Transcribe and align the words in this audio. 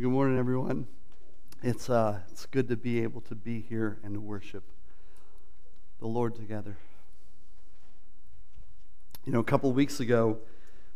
Good 0.00 0.10
morning, 0.10 0.38
everyone. 0.38 0.86
It's, 1.60 1.90
uh, 1.90 2.20
it's 2.30 2.46
good 2.46 2.68
to 2.68 2.76
be 2.76 3.02
able 3.02 3.20
to 3.22 3.34
be 3.34 3.66
here 3.68 3.98
and 4.04 4.14
to 4.14 4.20
worship 4.20 4.62
the 5.98 6.06
Lord 6.06 6.36
together. 6.36 6.76
You 9.24 9.32
know, 9.32 9.40
a 9.40 9.44
couple 9.44 9.72
weeks 9.72 9.98
ago, 9.98 10.38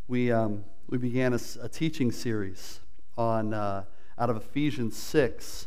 we, 0.07 0.30
um, 0.30 0.62
we 0.88 0.99
began 0.99 1.33
a, 1.33 1.41
a, 1.61 1.69
teaching 1.69 2.12
series 2.12 2.79
on, 3.19 3.53
uh, 3.53 3.83
out 4.21 4.30
of 4.30 4.37
Ephesians 4.37 4.96
6 4.96 5.66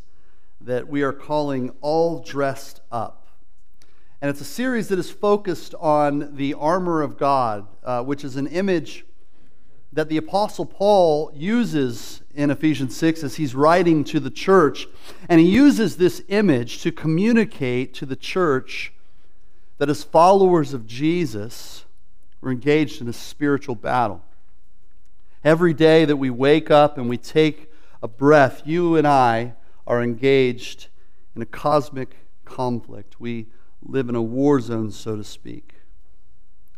that 0.61 0.87
we 0.87 1.01
are 1.01 1.11
calling 1.11 1.71
All 1.81 2.19
Dressed 2.19 2.79
Up. 2.89 3.27
And 4.21 4.29
it's 4.29 4.39
a 4.39 4.45
series 4.45 4.87
that 4.87 4.97
is 4.97 5.11
focused 5.11 5.75
on 5.81 6.37
the 6.37 6.53
armor 6.53 7.01
of 7.01 7.17
God, 7.17 7.67
uh, 7.83 8.01
which 8.01 8.23
is 8.23 8.37
an 8.37 8.47
image 8.47 9.03
that 9.93 10.09
the 10.09 10.17
Apostle 10.17 10.65
Paul 10.65 11.31
uses 11.33 12.21
in 12.33 12.51
Ephesians 12.51 12.95
6 12.97 13.23
as 13.23 13.35
he's 13.35 13.55
writing 13.55 14.03
to 14.05 14.19
the 14.19 14.29
church. 14.29 14.87
And 15.29 15.39
he 15.39 15.47
uses 15.47 15.97
this 15.97 16.21
image 16.27 16.81
to 16.81 16.91
communicate 16.91 17.93
to 17.95 18.05
the 18.05 18.15
church 18.15 18.93
that 19.77 19.89
as 19.89 20.03
followers 20.03 20.73
of 20.73 20.85
Jesus, 20.85 21.85
we're 22.41 22.51
engaged 22.51 23.01
in 23.01 23.07
a 23.07 23.13
spiritual 23.13 23.75
battle. 23.75 24.21
Every 25.43 25.73
day 25.73 26.05
that 26.05 26.17
we 26.17 26.29
wake 26.29 26.69
up 26.69 26.97
and 26.97 27.07
we 27.07 27.17
take 27.17 27.71
a 28.01 28.07
breath, 28.07 28.63
you 28.65 28.95
and 28.95 29.07
I 29.07 29.53
are 29.87 30.01
engaged 30.01 30.87
in 31.35 31.41
a 31.41 31.45
cosmic 31.45 32.17
conflict. 32.43 33.19
We 33.19 33.47
live 33.81 34.09
in 34.09 34.15
a 34.15 34.21
war 34.21 34.59
zone, 34.59 34.91
so 34.91 35.15
to 35.15 35.23
speak. 35.23 35.75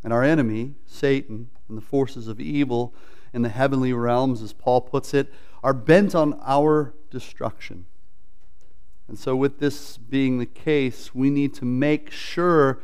And 0.04 0.14
our 0.14 0.24
enemy, 0.24 0.76
Satan, 0.86 1.50
and 1.68 1.78
the 1.78 1.82
forces 1.82 2.28
of 2.28 2.40
evil 2.40 2.94
in 3.34 3.42
the 3.42 3.50
heavenly 3.50 3.94
realms, 3.94 4.42
as 4.42 4.54
Paul 4.54 4.82
puts 4.82 5.14
it, 5.14 5.32
are 5.64 5.74
bent 5.74 6.16
on 6.16 6.40
our 6.46 6.94
destruction. 7.10 7.86
And 9.08 9.18
so, 9.18 9.36
with 9.36 9.60
this 9.60 9.98
being 9.98 10.38
the 10.38 10.46
case, 10.46 11.16
we 11.16 11.30
need 11.30 11.54
to 11.56 11.66
make 11.66 12.12
sure, 12.12 12.80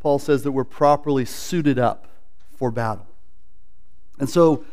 Paul 0.00 0.18
says, 0.18 0.42
that 0.42 0.52
we're 0.52 0.64
properly 0.64 1.24
suited 1.24 1.78
up 1.78 2.08
for 2.56 2.70
battle. 2.70 3.06
And 4.18 4.28
so, 4.28 4.64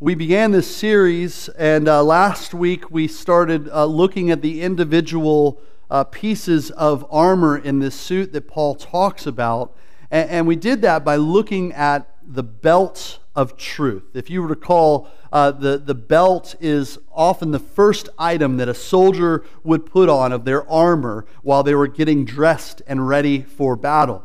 we 0.00 0.14
began 0.14 0.50
this 0.50 0.74
series, 0.74 1.48
and 1.50 1.88
uh, 1.88 2.02
last 2.02 2.52
week 2.52 2.90
we 2.90 3.06
started 3.06 3.68
uh, 3.68 3.84
looking 3.84 4.30
at 4.30 4.42
the 4.42 4.60
individual 4.60 5.60
uh, 5.90 6.04
pieces 6.04 6.70
of 6.72 7.06
armor 7.10 7.56
in 7.56 7.78
this 7.78 7.94
suit 7.94 8.32
that 8.32 8.48
Paul 8.48 8.74
talks 8.74 9.26
about. 9.26 9.74
And, 10.10 10.30
and 10.30 10.46
we 10.46 10.56
did 10.56 10.82
that 10.82 11.04
by 11.04 11.16
looking 11.16 11.72
at 11.72 12.13
the 12.26 12.42
belt 12.42 13.18
of 13.34 13.56
truth. 13.56 14.04
If 14.14 14.30
you 14.30 14.42
recall, 14.42 15.08
uh, 15.32 15.50
the, 15.50 15.78
the 15.78 15.94
belt 15.94 16.54
is 16.60 16.98
often 17.12 17.50
the 17.50 17.58
first 17.58 18.08
item 18.18 18.56
that 18.58 18.68
a 18.68 18.74
soldier 18.74 19.44
would 19.64 19.86
put 19.86 20.08
on 20.08 20.32
of 20.32 20.44
their 20.44 20.68
armor 20.70 21.26
while 21.42 21.62
they 21.62 21.74
were 21.74 21.88
getting 21.88 22.24
dressed 22.24 22.82
and 22.86 23.08
ready 23.08 23.42
for 23.42 23.74
battle. 23.76 24.24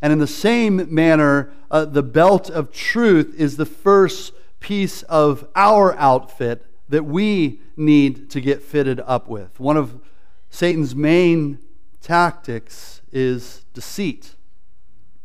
And 0.00 0.12
in 0.12 0.18
the 0.18 0.26
same 0.26 0.92
manner, 0.94 1.52
uh, 1.70 1.84
the 1.84 2.02
belt 2.02 2.48
of 2.48 2.70
truth 2.70 3.34
is 3.36 3.56
the 3.56 3.66
first 3.66 4.32
piece 4.60 5.02
of 5.04 5.48
our 5.56 5.96
outfit 5.96 6.64
that 6.88 7.04
we 7.04 7.60
need 7.76 8.30
to 8.30 8.40
get 8.40 8.62
fitted 8.62 9.00
up 9.00 9.28
with. 9.28 9.58
One 9.58 9.76
of 9.76 10.00
Satan's 10.50 10.94
main 10.94 11.58
tactics 12.00 13.02
is 13.10 13.64
deceit 13.74 14.35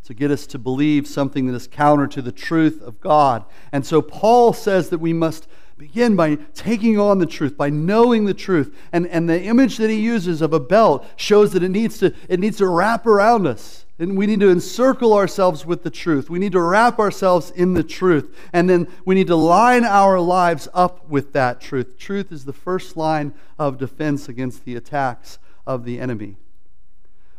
to 0.06 0.14
get 0.14 0.32
us 0.32 0.48
to 0.48 0.60
believe 0.60 1.08
something 1.08 1.48
that 1.48 1.54
is 1.54 1.68
counter 1.68 2.08
to 2.08 2.22
the 2.22 2.32
truth 2.32 2.82
of 2.82 3.00
God. 3.00 3.46
And 3.72 3.86
so 3.86 4.02
Paul 4.02 4.54
says 4.54 4.90
that 4.90 5.00
we 5.00 5.14
must 5.14 5.48
begin 5.78 6.16
by 6.16 6.36
taking 6.54 7.00
on 7.00 7.18
the 7.18 7.26
truth, 7.26 7.58
by 7.58 7.70
knowing 7.70 8.26
the 8.26 8.34
truth. 8.34 8.76
And, 8.92 9.08
and 9.08 9.28
the 9.28 9.42
image 9.42 9.78
that 9.78 9.90
he 9.90 10.00
uses 10.00 10.42
of 10.42 10.54
a 10.54 10.60
belt 10.60 11.06
shows 11.16 11.54
that 11.54 11.64
it 11.64 11.70
needs 11.70 11.98
to, 12.00 12.14
it 12.30 12.40
needs 12.40 12.58
to 12.58 12.68
wrap 12.68 13.06
around 13.08 13.48
us. 13.48 13.86
And 13.98 14.18
we 14.18 14.26
need 14.26 14.40
to 14.40 14.50
encircle 14.50 15.14
ourselves 15.14 15.66
with 15.66 15.84
the 15.84 15.90
truth. 15.90 16.30
We 16.30 16.40
need 16.40 16.52
to 16.54 16.62
wrap 16.62 17.00
ourselves 17.00 17.52
in 17.52 17.74
the 17.74 17.84
truth. 17.84 18.36
And 18.54 18.70
then 18.70 18.88
we 19.06 19.16
need 19.16 19.28
to 19.28 19.36
line 19.36 19.84
our 19.84 20.20
lives 20.20 20.68
up 20.74 21.08
with 21.08 21.34
that 21.34 21.62
truth. 21.62 21.98
Truth 21.98 22.32
is 22.32 22.46
the 22.46 22.54
first 22.54 22.98
line 22.98 23.34
of 23.60 23.78
defense 23.78 24.28
against 24.28 24.66
the 24.66 24.76
attacks 24.76 25.40
of 25.66 25.84
the 25.86 26.00
enemy. 26.00 26.38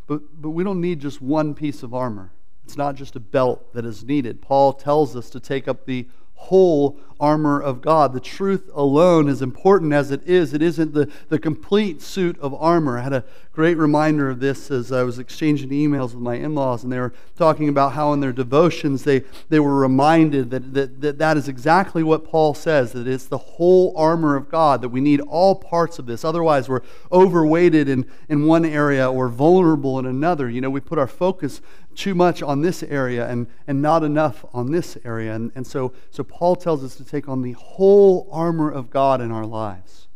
But, 0.06 0.40
but 0.40 0.50
we 0.50 0.62
don't 0.62 0.80
need 0.80 1.00
just 1.00 1.20
one 1.22 1.54
piece 1.54 1.82
of 1.82 1.94
armor. 1.94 2.32
It's 2.72 2.78
not 2.78 2.94
just 2.94 3.16
a 3.16 3.20
belt 3.20 3.74
that 3.74 3.84
is 3.84 4.02
needed. 4.02 4.40
Paul 4.40 4.72
tells 4.72 5.14
us 5.14 5.28
to 5.28 5.40
take 5.40 5.68
up 5.68 5.84
the 5.84 6.06
whole 6.36 6.98
armor 7.20 7.60
of 7.60 7.80
God. 7.80 8.12
The 8.12 8.18
truth 8.18 8.68
alone, 8.74 9.28
as 9.28 9.42
important 9.42 9.92
as 9.92 10.10
it 10.10 10.26
is, 10.26 10.52
it 10.52 10.60
isn't 10.60 10.92
the, 10.92 11.08
the 11.28 11.38
complete 11.38 12.02
suit 12.02 12.36
of 12.40 12.52
armor. 12.54 12.98
I 12.98 13.02
had 13.02 13.12
a 13.12 13.24
great 13.52 13.76
reminder 13.76 14.28
of 14.28 14.40
this 14.40 14.70
as 14.70 14.90
I 14.90 15.04
was 15.04 15.20
exchanging 15.20 15.68
emails 15.68 16.14
with 16.14 16.22
my 16.22 16.34
in 16.34 16.54
laws, 16.54 16.82
and 16.82 16.92
they 16.92 16.98
were 16.98 17.12
talking 17.36 17.68
about 17.68 17.92
how 17.92 18.12
in 18.12 18.20
their 18.20 18.32
devotions 18.32 19.04
they, 19.04 19.22
they 19.50 19.60
were 19.60 19.76
reminded 19.76 20.50
that, 20.50 20.74
that, 20.74 21.00
that 21.00 21.18
that 21.18 21.36
is 21.36 21.46
exactly 21.46 22.02
what 22.02 22.24
Paul 22.24 22.54
says 22.54 22.92
that 22.92 23.06
it's 23.06 23.26
the 23.26 23.38
whole 23.38 23.94
armor 23.96 24.34
of 24.34 24.48
God, 24.50 24.82
that 24.82 24.88
we 24.88 25.00
need 25.00 25.20
all 25.20 25.54
parts 25.54 26.00
of 26.00 26.06
this. 26.06 26.24
Otherwise, 26.24 26.68
we're 26.68 26.82
overweighted 27.12 27.88
in, 27.88 28.10
in 28.28 28.46
one 28.46 28.64
area 28.64 29.08
or 29.08 29.28
vulnerable 29.28 29.98
in 29.98 30.06
another. 30.06 30.50
You 30.50 30.60
know, 30.60 30.70
we 30.70 30.80
put 30.80 30.98
our 30.98 31.06
focus 31.06 31.60
too 31.96 32.14
much 32.14 32.42
on 32.42 32.62
this 32.62 32.82
area 32.82 33.28
and, 33.28 33.46
and 33.66 33.80
not 33.82 34.02
enough 34.02 34.44
on 34.52 34.72
this 34.72 34.96
area. 35.04 35.34
And, 35.34 35.52
and 35.54 35.66
so, 35.66 35.92
so 36.10 36.22
Paul 36.24 36.56
tells 36.56 36.82
us 36.84 36.96
to 36.96 37.04
take 37.04 37.28
on 37.28 37.42
the 37.42 37.52
whole 37.52 38.28
armor 38.30 38.70
of 38.70 38.90
God 38.90 39.20
in 39.20 39.30
our 39.30 39.46
lives. 39.46 40.08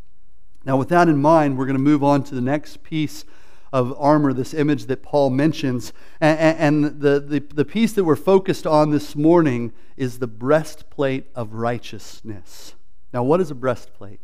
Now, 0.64 0.76
with 0.76 0.88
that 0.88 1.08
in 1.08 1.18
mind, 1.18 1.56
we're 1.56 1.66
going 1.66 1.76
to 1.76 1.82
move 1.82 2.02
on 2.02 2.24
to 2.24 2.34
the 2.34 2.40
next 2.40 2.82
piece 2.82 3.24
of 3.72 3.94
armor, 3.98 4.32
this 4.32 4.54
image 4.54 4.86
that 4.86 5.02
Paul 5.02 5.30
mentions. 5.30 5.92
And, 6.20 6.38
and 6.38 7.00
the, 7.00 7.20
the, 7.20 7.40
the 7.40 7.64
piece 7.64 7.92
that 7.92 8.04
we're 8.04 8.16
focused 8.16 8.66
on 8.66 8.90
this 8.90 9.14
morning 9.14 9.72
is 9.96 10.18
the 10.18 10.26
breastplate 10.26 11.26
of 11.34 11.54
righteousness. 11.54 12.74
Now, 13.12 13.22
what 13.22 13.40
is 13.40 13.50
a 13.50 13.54
breastplate? 13.54 14.20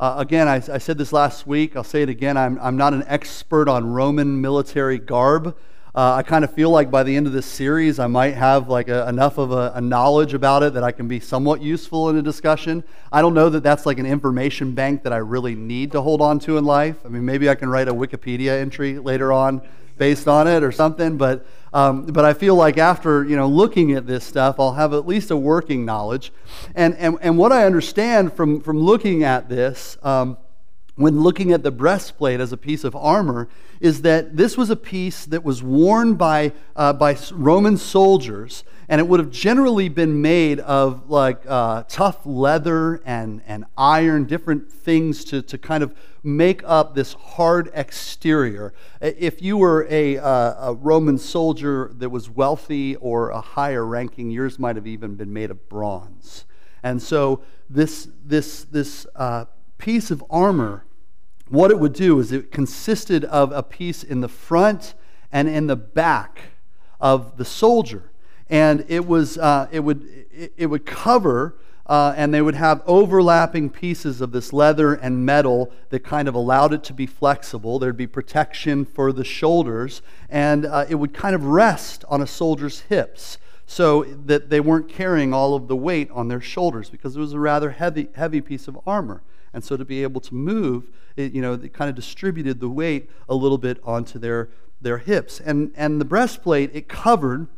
Uh, 0.00 0.14
again, 0.16 0.48
I, 0.48 0.54
I, 0.54 0.78
said 0.78 0.96
this 0.96 1.12
last 1.12 1.46
week. 1.46 1.76
I'll 1.76 1.84
say 1.84 2.00
it 2.00 2.08
again. 2.08 2.38
I'm, 2.38 2.58
I'm 2.62 2.78
not 2.78 2.94
an 2.94 3.04
expert 3.06 3.68
on 3.68 3.92
Roman 3.92 4.40
military 4.40 4.98
garb. 4.98 5.54
Uh, 5.92 6.14
I 6.14 6.22
kind 6.22 6.44
of 6.44 6.52
feel 6.52 6.70
like 6.70 6.88
by 6.88 7.02
the 7.02 7.16
end 7.16 7.26
of 7.26 7.32
this 7.32 7.46
series, 7.46 7.98
I 7.98 8.06
might 8.06 8.34
have 8.34 8.68
like 8.68 8.88
a, 8.88 9.08
enough 9.08 9.38
of 9.38 9.50
a, 9.50 9.72
a, 9.74 9.80
knowledge 9.80 10.34
about 10.34 10.62
it 10.62 10.74
that 10.74 10.84
I 10.84 10.92
can 10.92 11.08
be 11.08 11.18
somewhat 11.18 11.60
useful 11.60 12.10
in 12.10 12.16
a 12.16 12.22
discussion. 12.22 12.84
I 13.10 13.20
don't 13.20 13.34
know 13.34 13.48
that 13.48 13.64
that's 13.64 13.86
like 13.86 13.98
an 13.98 14.06
information 14.06 14.72
bank 14.72 15.02
that 15.02 15.12
I 15.12 15.16
really 15.16 15.56
need 15.56 15.90
to 15.92 16.00
hold 16.00 16.20
on 16.20 16.38
to 16.40 16.58
in 16.58 16.64
life. 16.64 16.96
I 17.04 17.08
mean, 17.08 17.24
maybe 17.24 17.48
I 17.48 17.56
can 17.56 17.68
write 17.68 17.88
a 17.88 17.92
Wikipedia 17.92 18.60
entry 18.60 19.00
later 19.00 19.32
on 19.32 19.62
based 19.98 20.28
on 20.28 20.46
it 20.46 20.62
or 20.62 20.70
something. 20.70 21.16
But 21.18 21.44
um, 21.72 22.06
but 22.06 22.24
I 22.24 22.34
feel 22.34 22.54
like 22.54 22.78
after 22.78 23.24
you 23.24 23.34
know 23.34 23.48
looking 23.48 23.92
at 23.92 24.06
this 24.06 24.24
stuff, 24.24 24.60
I'll 24.60 24.74
have 24.74 24.94
at 24.94 25.08
least 25.08 25.32
a 25.32 25.36
working 25.36 25.84
knowledge. 25.84 26.32
And 26.76 26.96
and 26.98 27.18
and 27.20 27.36
what 27.36 27.50
I 27.50 27.64
understand 27.64 28.32
from 28.32 28.60
from 28.60 28.78
looking 28.78 29.24
at 29.24 29.48
this. 29.48 29.98
Um, 30.04 30.38
when 31.00 31.20
looking 31.20 31.50
at 31.50 31.62
the 31.62 31.70
breastplate 31.70 32.40
as 32.40 32.52
a 32.52 32.56
piece 32.56 32.84
of 32.84 32.94
armor 32.94 33.48
is 33.80 34.02
that 34.02 34.36
this 34.36 34.58
was 34.58 34.68
a 34.68 34.76
piece 34.76 35.24
that 35.24 35.42
was 35.42 35.62
worn 35.62 36.14
by, 36.14 36.52
uh, 36.76 36.92
by 36.92 37.16
Roman 37.32 37.78
soldiers, 37.78 38.64
and 38.86 39.00
it 39.00 39.08
would 39.08 39.18
have 39.18 39.30
generally 39.30 39.88
been 39.88 40.20
made 40.20 40.60
of 40.60 41.08
like 41.08 41.42
uh, 41.48 41.84
tough 41.88 42.26
leather 42.26 43.00
and, 43.06 43.40
and 43.46 43.64
iron, 43.78 44.26
different 44.26 44.70
things 44.70 45.24
to, 45.24 45.40
to 45.40 45.56
kind 45.56 45.82
of 45.82 45.94
make 46.22 46.62
up 46.66 46.94
this 46.94 47.14
hard 47.14 47.70
exterior. 47.72 48.74
If 49.00 49.40
you 49.40 49.56
were 49.56 49.86
a, 49.88 50.18
uh, 50.18 50.70
a 50.70 50.74
Roman 50.74 51.16
soldier 51.16 51.92
that 51.94 52.10
was 52.10 52.28
wealthy 52.28 52.96
or 52.96 53.30
a 53.30 53.40
higher 53.40 53.86
ranking, 53.86 54.30
yours 54.30 54.58
might 54.58 54.76
have 54.76 54.86
even 54.86 55.14
been 55.14 55.32
made 55.32 55.50
of 55.50 55.66
bronze. 55.70 56.44
And 56.82 57.00
so 57.00 57.42
this, 57.70 58.08
this, 58.22 58.64
this 58.64 59.06
uh, 59.16 59.46
piece 59.78 60.10
of 60.10 60.22
armor 60.28 60.84
what 61.50 61.70
it 61.72 61.78
would 61.78 61.92
do 61.92 62.18
is 62.20 62.30
it 62.32 62.52
consisted 62.52 63.24
of 63.24 63.50
a 63.52 63.62
piece 63.62 64.02
in 64.04 64.20
the 64.20 64.28
front 64.28 64.94
and 65.32 65.48
in 65.48 65.66
the 65.66 65.76
back 65.76 66.42
of 67.00 67.36
the 67.36 67.44
soldier. 67.44 68.10
And 68.48 68.84
it, 68.88 69.06
was, 69.06 69.36
uh, 69.36 69.68
it, 69.70 69.80
would, 69.80 70.06
it, 70.32 70.52
it 70.56 70.66
would 70.66 70.86
cover, 70.86 71.56
uh, 71.86 72.14
and 72.16 72.32
they 72.32 72.40
would 72.40 72.54
have 72.54 72.82
overlapping 72.86 73.68
pieces 73.68 74.20
of 74.20 74.30
this 74.30 74.52
leather 74.52 74.94
and 74.94 75.26
metal 75.26 75.72
that 75.88 76.04
kind 76.04 76.28
of 76.28 76.34
allowed 76.34 76.72
it 76.72 76.84
to 76.84 76.92
be 76.92 77.06
flexible. 77.06 77.80
There'd 77.80 77.96
be 77.96 78.06
protection 78.06 78.84
for 78.84 79.12
the 79.12 79.24
shoulders, 79.24 80.02
and 80.28 80.64
uh, 80.64 80.86
it 80.88 80.96
would 80.96 81.12
kind 81.12 81.34
of 81.34 81.44
rest 81.44 82.04
on 82.08 82.22
a 82.22 82.26
soldier's 82.28 82.80
hips 82.82 83.38
so 83.66 84.04
that 84.04 84.50
they 84.50 84.60
weren't 84.60 84.88
carrying 84.88 85.32
all 85.32 85.54
of 85.54 85.68
the 85.68 85.76
weight 85.76 86.10
on 86.12 86.28
their 86.28 86.40
shoulders 86.40 86.90
because 86.90 87.16
it 87.16 87.20
was 87.20 87.32
a 87.32 87.40
rather 87.40 87.70
heavy, 87.70 88.08
heavy 88.14 88.40
piece 88.40 88.66
of 88.68 88.78
armor. 88.86 89.22
And 89.52 89.64
so 89.64 89.76
to 89.76 89.84
be 89.84 90.02
able 90.02 90.20
to 90.20 90.34
move, 90.34 90.90
it, 91.16 91.32
you 91.32 91.42
know, 91.42 91.54
it 91.54 91.72
kind 91.72 91.88
of 91.88 91.96
distributed 91.96 92.60
the 92.60 92.68
weight 92.68 93.10
a 93.28 93.34
little 93.34 93.58
bit 93.58 93.78
onto 93.82 94.18
their, 94.18 94.48
their 94.80 94.98
hips. 94.98 95.40
And, 95.40 95.72
and 95.76 96.00
the 96.00 96.04
breastplate, 96.04 96.70
it 96.74 96.88
covered 96.88 97.48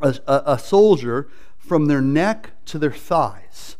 a, 0.00 0.16
a, 0.26 0.42
a 0.46 0.58
soldier 0.58 1.28
from 1.56 1.86
their 1.86 2.00
neck 2.00 2.50
to 2.66 2.78
their 2.78 2.92
thighs. 2.92 3.76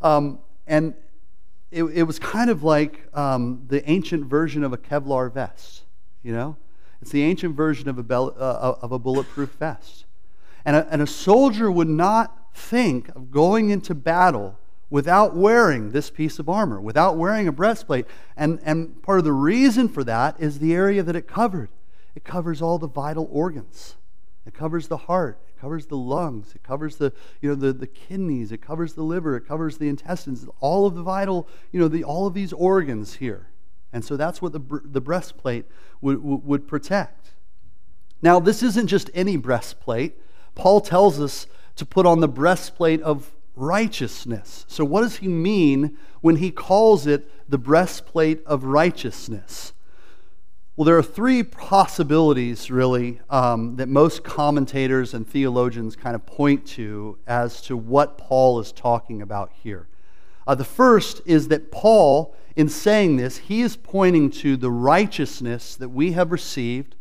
Um, 0.00 0.40
and 0.66 0.94
it, 1.70 1.84
it 1.84 2.02
was 2.04 2.18
kind 2.18 2.50
of 2.50 2.62
like 2.62 3.06
um, 3.16 3.64
the 3.68 3.88
ancient 3.88 4.24
version 4.24 4.64
of 4.64 4.72
a 4.72 4.78
Kevlar 4.78 5.32
vest, 5.32 5.84
you 6.22 6.32
know? 6.32 6.56
It's 7.00 7.12
the 7.12 7.22
ancient 7.22 7.54
version 7.54 7.88
of 7.88 7.98
a, 7.98 8.02
bel- 8.02 8.34
uh, 8.36 8.74
of 8.82 8.90
a 8.90 8.98
bulletproof 8.98 9.50
vest. 9.52 10.04
And 10.64 10.74
a, 10.74 10.88
and 10.90 11.00
a 11.00 11.06
soldier 11.06 11.70
would 11.70 11.88
not 11.88 12.34
think 12.54 13.08
of 13.10 13.30
going 13.30 13.70
into 13.70 13.94
battle 13.94 14.58
without 14.90 15.34
wearing 15.36 15.90
this 15.90 16.10
piece 16.10 16.38
of 16.38 16.48
armor, 16.48 16.80
without 16.80 17.16
wearing 17.16 17.46
a 17.46 17.52
breastplate. 17.52 18.06
And, 18.36 18.58
and 18.62 19.02
part 19.02 19.18
of 19.18 19.24
the 19.24 19.32
reason 19.32 19.88
for 19.88 20.02
that 20.04 20.40
is 20.40 20.58
the 20.58 20.74
area 20.74 21.02
that 21.02 21.16
it 21.16 21.28
covered. 21.28 21.70
It 22.14 22.24
covers 22.24 22.62
all 22.62 22.78
the 22.78 22.88
vital 22.88 23.28
organs. 23.30 23.96
It 24.46 24.54
covers 24.54 24.88
the 24.88 24.96
heart. 24.96 25.38
It 25.48 25.60
covers 25.60 25.86
the 25.86 25.96
lungs. 25.96 26.54
It 26.54 26.62
covers 26.62 26.96
the, 26.96 27.12
you 27.42 27.50
know, 27.50 27.54
the, 27.54 27.72
the 27.72 27.86
kidneys. 27.86 28.50
It 28.50 28.62
covers 28.62 28.94
the 28.94 29.02
liver. 29.02 29.36
It 29.36 29.46
covers 29.46 29.76
the 29.76 29.88
intestines. 29.88 30.46
All 30.60 30.86
of 30.86 30.94
the 30.94 31.02
vital, 31.02 31.46
you 31.70 31.78
know, 31.78 31.88
the, 31.88 32.02
all 32.02 32.26
of 32.26 32.34
these 32.34 32.52
organs 32.52 33.14
here. 33.14 33.48
And 33.92 34.04
so 34.04 34.16
that's 34.16 34.40
what 34.40 34.52
the, 34.52 34.80
the 34.84 35.00
breastplate 35.00 35.66
would, 36.00 36.22
would 36.22 36.66
protect. 36.66 37.30
Now, 38.20 38.40
this 38.40 38.62
isn't 38.62 38.88
just 38.88 39.10
any 39.14 39.36
breastplate. 39.36 40.16
Paul 40.54 40.80
tells 40.80 41.20
us 41.20 41.46
to 41.76 41.86
put 41.86 42.04
on 42.04 42.20
the 42.20 42.28
breastplate 42.28 43.00
of 43.02 43.30
righteousness. 43.58 44.64
So, 44.68 44.84
what 44.84 45.02
does 45.02 45.16
he 45.16 45.28
mean 45.28 45.96
when 46.20 46.36
he 46.36 46.50
calls 46.50 47.06
it 47.06 47.30
the 47.48 47.58
breastplate 47.58 48.44
of 48.46 48.64
righteousness? 48.64 49.72
Well, 50.76 50.84
there 50.84 50.96
are 50.96 51.02
three 51.02 51.42
possibilities, 51.42 52.70
really, 52.70 53.20
um, 53.28 53.76
that 53.76 53.88
most 53.88 54.22
commentators 54.22 55.12
and 55.12 55.26
theologians 55.26 55.96
kind 55.96 56.14
of 56.14 56.24
point 56.24 56.66
to 56.68 57.18
as 57.26 57.60
to 57.62 57.76
what 57.76 58.16
Paul 58.16 58.60
is 58.60 58.70
talking 58.70 59.20
about 59.20 59.50
here. 59.52 59.88
Uh, 60.46 60.54
the 60.54 60.64
first 60.64 61.20
is 61.26 61.48
that 61.48 61.72
Paul, 61.72 62.34
in 62.54 62.68
saying 62.68 63.16
this, 63.16 63.38
he 63.38 63.60
is 63.60 63.76
pointing 63.76 64.30
to 64.30 64.56
the 64.56 64.70
righteousness 64.70 65.74
that 65.74 65.88
we 65.88 66.12
have 66.12 66.30
received 66.30 66.94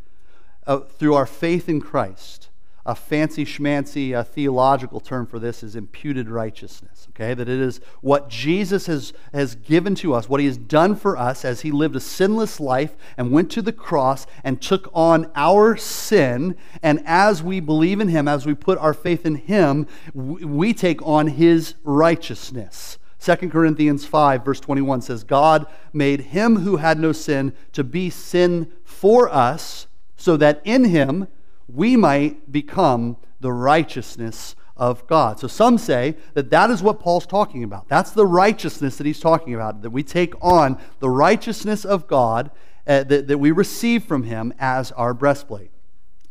uh, 0.66 0.80
through 0.80 1.14
our 1.14 1.28
faith 1.28 1.70
in 1.70 1.80
Christ 1.80 2.47
a 2.88 2.96
fancy 2.96 3.44
schmancy 3.44 4.16
uh, 4.16 4.24
theological 4.24 5.02
term 5.02 5.28
for 5.28 5.40
this 5.40 5.62
is 5.62 5.76
imputed 5.76 6.30
righteousness. 6.30 7.08
Okay, 7.10 7.34
that 7.34 7.50
it 7.50 7.60
is 7.60 7.82
what 8.00 8.30
Jesus 8.30 8.86
has, 8.86 9.12
has 9.34 9.56
given 9.56 9.94
to 9.96 10.14
us, 10.14 10.30
what 10.30 10.40
he 10.40 10.46
has 10.46 10.58
done 10.58 10.96
for 10.96 11.18
us 11.18 11.44
as 11.44 11.62
he 11.62 11.72
lived 11.72 11.98
a 11.98 12.00
sinless 12.00 12.62
life 12.62 12.96
and 13.18 13.32
went 13.32 13.52
to 13.52 13.62
the 13.62 13.74
cross 13.74 14.26
and 14.42 14.62
took 14.62 14.90
on 14.94 15.30
our 15.36 15.76
sin. 15.76 16.56
And 16.82 17.04
as 17.06 17.44
we 17.44 17.60
believe 17.60 18.00
in 18.00 18.08
him, 18.08 18.26
as 18.26 18.46
we 18.46 18.54
put 18.54 18.78
our 18.78 18.94
faith 18.94 19.26
in 19.26 19.36
him, 19.36 19.86
we 20.14 20.74
take 20.74 21.06
on 21.06 21.28
his 21.28 21.76
righteousness. 21.84 22.98
2 23.20 23.36
Corinthians 23.50 24.06
5, 24.06 24.46
verse 24.46 24.62
21 24.62 25.02
says, 25.02 25.26
God 25.26 25.68
made 25.92 26.22
him 26.22 26.58
who 26.58 26.78
had 26.78 27.00
no 27.00 27.12
sin 27.12 27.52
to 27.74 27.84
be 27.84 28.10
sin 28.10 28.72
for 28.86 29.28
us, 29.28 29.88
so 30.16 30.38
that 30.38 30.62
in 30.64 30.86
him 30.86 31.28
we 31.68 31.96
might 31.96 32.52
become 32.52 33.18
the 33.40 33.52
righteousness 33.52 34.56
of 34.76 35.06
God. 35.08 35.40
So 35.40 35.48
some 35.48 35.78
say 35.78 36.16
that 36.34 36.50
that 36.52 36.70
is 36.70 36.82
what 36.82 37.00
Paul's 37.00 37.26
talking 37.26 37.64
about. 37.64 37.88
That's 37.90 38.12
the 38.12 38.26
righteousness 38.26 38.98
that 38.98 39.06
he's 39.06 39.20
talking 39.20 39.56
about, 39.56 39.82
that 39.82 39.90
we 39.90 40.04
take 40.04 40.34
on 40.42 40.80
the 41.00 41.10
righteousness 41.10 41.84
of 41.84 42.08
God 42.08 42.52
uh, 42.86 43.04
that, 43.04 43.28
that 43.28 43.38
we 43.38 43.52
receive 43.52 44.04
from 44.04 44.24
him 44.24 44.54
as 44.60 44.92
our 44.94 45.14
breastplate. 45.14 45.72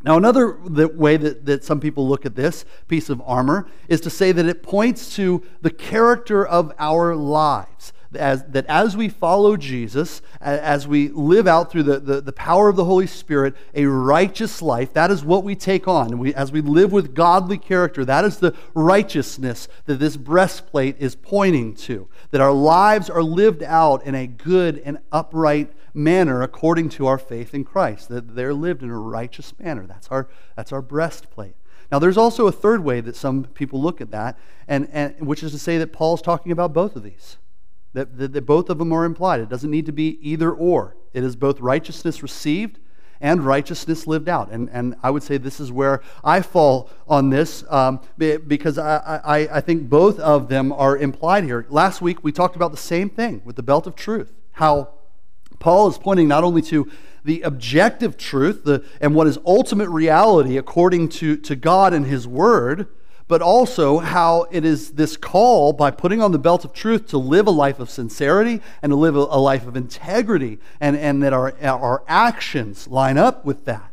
Now, 0.03 0.17
another 0.17 0.56
way 0.56 1.17
that, 1.17 1.47
that 1.47 1.65
some 1.65 1.81
people 1.81 2.09
look 2.09 2.25
at 2.25 2.37
this 2.37 2.65
piece 2.87 3.11
of 3.11 3.21
armor 3.27 3.67
is 3.88 4.00
to 4.03 4.11
say 4.11 4.31
that 4.31 4.47
it 4.47 4.62
points 4.62 5.17
to 5.17 5.43
the 5.62 5.71
character 5.71 6.47
of 6.47 6.73
our 6.79 7.17
lives 7.17 7.93
as, 8.14 8.44
that 8.44 8.67
as 8.67 8.97
we 8.97 9.08
follow 9.08 9.56
Jesus, 9.56 10.23
as 10.41 10.87
we 10.87 11.08
live 11.08 11.47
out 11.47 11.70
through 11.70 11.85
the, 11.85 11.99
the, 11.99 12.20
the, 12.20 12.32
power 12.32 12.69
of 12.69 12.76
the 12.76 12.85
Holy 12.85 13.06
Spirit, 13.06 13.55
a 13.75 13.87
righteous 13.87 14.62
life, 14.62 14.93
that 14.93 15.11
is 15.11 15.25
what 15.25 15.44
we 15.44 15.55
take 15.55 15.88
on. 15.88 16.19
We, 16.19 16.35
as 16.35 16.53
we 16.53 16.61
live 16.61 16.93
with 16.93 17.14
godly 17.14 17.58
character, 17.58 18.05
that 18.05 18.25
is 18.25 18.38
the 18.38 18.55
righteousness 18.75 19.69
that 19.87 19.99
this 19.99 20.17
breastplate 20.17 20.97
is 20.99 21.17
pointing 21.17 21.75
to. 21.76 22.08
That 22.31 22.41
our 22.41 22.53
lives 22.53 23.11
are 23.11 23.23
lived 23.23 23.62
out 23.62 24.05
in 24.05 24.14
a 24.14 24.26
good 24.26 24.82
and 24.85 24.99
upright 25.11 25.73
manner 25.94 26.43
according 26.43 26.91
to 26.91 27.06
our 27.06 27.19
faith 27.19 27.55
in 27.55 27.64
Christ, 27.64 28.09
that 28.11 28.35
they're 28.35 28.55
lived 28.55 28.82
in 28.82 28.91
a 28.91 28.99
righteous 28.99 29.59
manner. 29.59 29.87
That's 29.87 30.09
our, 30.09 30.29
that's 30.55 30.73
our 30.73 30.82
breastplate. 30.82 31.56
Now, 31.91 31.99
there's 31.99 32.17
also 32.17 32.47
a 32.47 32.52
third 32.52 32.85
way 32.85 33.00
that 33.00 33.17
some 33.17 33.44
people 33.44 33.81
look 33.81 34.00
at 34.00 34.11
that, 34.11 34.38
and, 34.67 34.88
and, 34.93 35.26
which 35.26 35.43
is 35.43 35.52
to 35.52 35.59
say 35.59 35.79
that 35.79 35.93
Paul's 35.93 36.20
talking 36.20 36.52
about 36.52 36.73
both 36.73 36.97
of 36.97 37.02
these 37.02 37.38
that, 37.97 38.19
that, 38.19 38.35
that 38.35 38.45
both 38.45 38.69
of 38.69 38.77
them 38.77 38.93
are 38.93 39.07
implied. 39.07 39.41
It 39.41 39.49
doesn't 39.49 39.71
need 39.71 39.87
to 39.87 39.93
be 39.93 40.19
either 40.21 40.53
or. 40.53 40.97
It 41.15 41.25
is 41.25 41.35
both 41.35 41.61
righteousness 41.61 42.23
received 42.23 42.79
and 43.23 43.43
righteousness 43.43 44.07
lived 44.07 44.29
out. 44.29 44.51
And, 44.51 44.69
and 44.71 44.97
I 45.03 45.09
would 45.09 45.23
say 45.23 45.39
this 45.39 45.59
is 45.59 45.73
where 45.73 46.03
I 46.23 46.43
fall 46.43 46.91
on 47.09 47.31
this 47.31 47.65
um, 47.71 48.01
because 48.19 48.77
I, 48.77 49.21
I, 49.25 49.39
I 49.51 49.61
think 49.63 49.89
both 49.89 50.21
of 50.21 50.51
them 50.51 50.73
are 50.73 50.99
implied 50.99 51.45
here. 51.45 51.65
Last 51.71 52.03
week 52.03 52.23
we 52.23 52.33
talked 52.33 52.55
about 52.55 52.71
the 52.71 52.77
same 52.77 53.09
thing 53.09 53.41
with 53.47 53.57
the 53.57 53.63
belt 53.63 53.87
of 53.87 53.97
truth, 53.97 54.31
how 54.53 54.91
Paul 55.59 55.89
is 55.89 55.97
pointing 55.97 56.29
not 56.29 56.45
only 56.45 56.61
to 56.63 56.91
the 57.25 57.41
objective 57.41 58.19
truth 58.19 58.65
the, 58.65 58.85
and 59.01 59.15
what 59.15 59.27
is 59.27 59.39
ultimate 59.47 59.89
reality 59.89 60.59
according 60.59 61.09
to, 61.09 61.39
to 61.39 61.57
God 61.57 61.95
and 61.95 62.05
His 62.05 62.29
Word, 62.29 62.89
but 63.28 63.43
also 63.43 63.99
how 63.99 64.46
it 64.50 64.64
is 64.64 64.93
this 64.93 65.17
call 65.17 65.73
by 65.73 65.90
putting 65.90 66.23
on 66.23 66.32
the 66.32 66.38
belt 66.38 66.64
of 66.64 66.73
truth 66.73 67.06
to 67.08 67.19
live 67.19 67.46
a 67.46 67.50
life 67.50 67.81
of 67.81 67.90
sincerity 67.90 68.61
and 68.82 68.90
to 68.90 68.96
live 68.96 69.17
a, 69.17 69.20
life 69.20 69.67
of 69.67 69.76
integrity, 69.76 70.58
and, 70.81 70.96
and 70.96 71.23
that 71.23 71.32
our, 71.32 71.55
our 71.62 72.05
actions 72.06 72.87
line 72.88 73.19
up 73.19 73.44
with 73.44 73.64
that. 73.64 73.93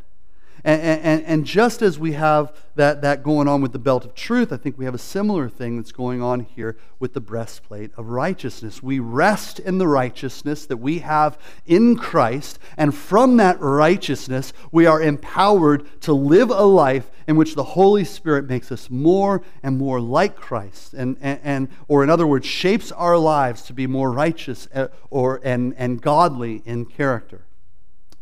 And, 0.65 0.81
and, 0.81 1.23
and, 1.25 1.45
just 1.45 1.81
as 1.81 1.99
we 1.99 2.13
have 2.13 2.55
that, 2.75 3.01
that 3.01 3.21
going 3.21 3.49
on 3.49 3.61
with 3.61 3.73
the 3.73 3.79
belt 3.79 4.05
of 4.05 4.15
truth, 4.15 4.53
I 4.53 4.57
think 4.57 4.77
we 4.77 4.85
have 4.85 4.95
a 4.95 4.99
similar 4.99 5.49
thing 5.49 5.75
that's 5.75 5.91
going 5.91 6.21
on 6.21 6.39
here 6.39 6.77
with 6.99 7.13
the 7.13 7.19
breastplate 7.19 7.91
of 7.97 8.07
righteousness. 8.07 8.81
We 8.81 8.99
rest 8.99 9.59
in 9.59 9.77
the 9.77 9.89
righteousness 9.89 10.65
that 10.67 10.77
we 10.77 10.99
have 10.99 11.37
in 11.65 11.97
Christ, 11.97 12.59
and 12.77 12.95
from 12.95 13.35
that 13.37 13.59
righteousness, 13.59 14.53
we 14.71 14.85
are 14.85 15.01
empowered 15.01 15.85
to 16.03 16.13
live 16.13 16.49
a 16.49 16.63
life 16.63 17.11
in 17.27 17.35
which 17.35 17.55
the 17.55 17.63
Holy 17.63 18.05
Spirit 18.05 18.47
makes 18.47 18.71
us 18.71 18.89
more 18.89 19.41
and 19.63 19.77
more 19.77 19.99
like 19.99 20.37
Christ, 20.37 20.93
and, 20.93 21.17
and, 21.19 21.41
and 21.43 21.67
or 21.89 22.05
in 22.05 22.09
other 22.09 22.25
words, 22.25 22.45
shapes 22.45 22.89
our 22.93 23.17
lives 23.17 23.63
to 23.63 23.73
be 23.73 23.85
more 23.85 24.13
righteous 24.13 24.69
uh, 24.73 24.87
or, 25.09 25.41
and, 25.43 25.75
and 25.77 26.01
godly 26.01 26.61
in 26.65 26.85
character. 26.85 27.41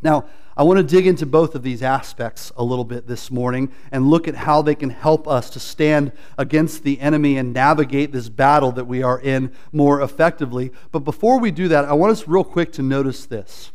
Now, 0.02 0.26
I 0.58 0.64
want 0.64 0.78
to 0.78 0.84
dig 0.84 1.08
into 1.08 1.26
both 1.26 1.56
of 1.56 1.64
these 1.64 1.82
aspects 1.82 2.52
a 2.58 2.64
little 2.64 2.84
bit 2.84 3.08
this 3.08 3.32
morning 3.32 3.72
and 3.92 4.10
look 4.10 4.28
at 4.28 4.36
how 4.36 4.62
they 4.62 4.76
can 4.76 4.90
help 4.90 5.26
us 5.28 5.50
to 5.52 5.60
stand 5.62 6.12
against 6.38 6.84
the 6.84 7.00
enemy 7.00 7.38
and 7.38 7.54
navigate 7.54 8.12
this 8.12 8.28
battle 8.28 8.74
that 8.74 8.86
we 8.86 9.02
are 9.02 9.20
in 9.20 9.54
more 9.72 10.02
effectively. 10.02 10.72
But 10.92 11.00
before 11.00 11.40
we 11.40 11.52
do 11.52 11.70
that, 11.70 11.86
I 11.86 11.94
want 11.94 12.12
us 12.12 12.28
real 12.28 12.44
quick 12.44 12.74
to 12.74 12.82
notice 12.82 13.26
this. 13.26 13.72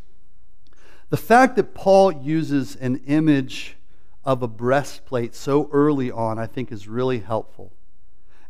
The 1.09 1.16
fact 1.16 1.56
that 1.56 1.73
Paul 1.73 2.12
uses 2.12 2.76
an 2.76 2.97
image 3.06 3.76
of 4.25 4.42
a 4.42 4.49
breastplate 4.49 5.35
so 5.35 5.71
early 5.73 6.11
on, 6.11 6.38
I 6.38 6.47
think, 6.47 6.71
is 6.71 6.88
really 6.88 7.21
helpful. 7.21 7.73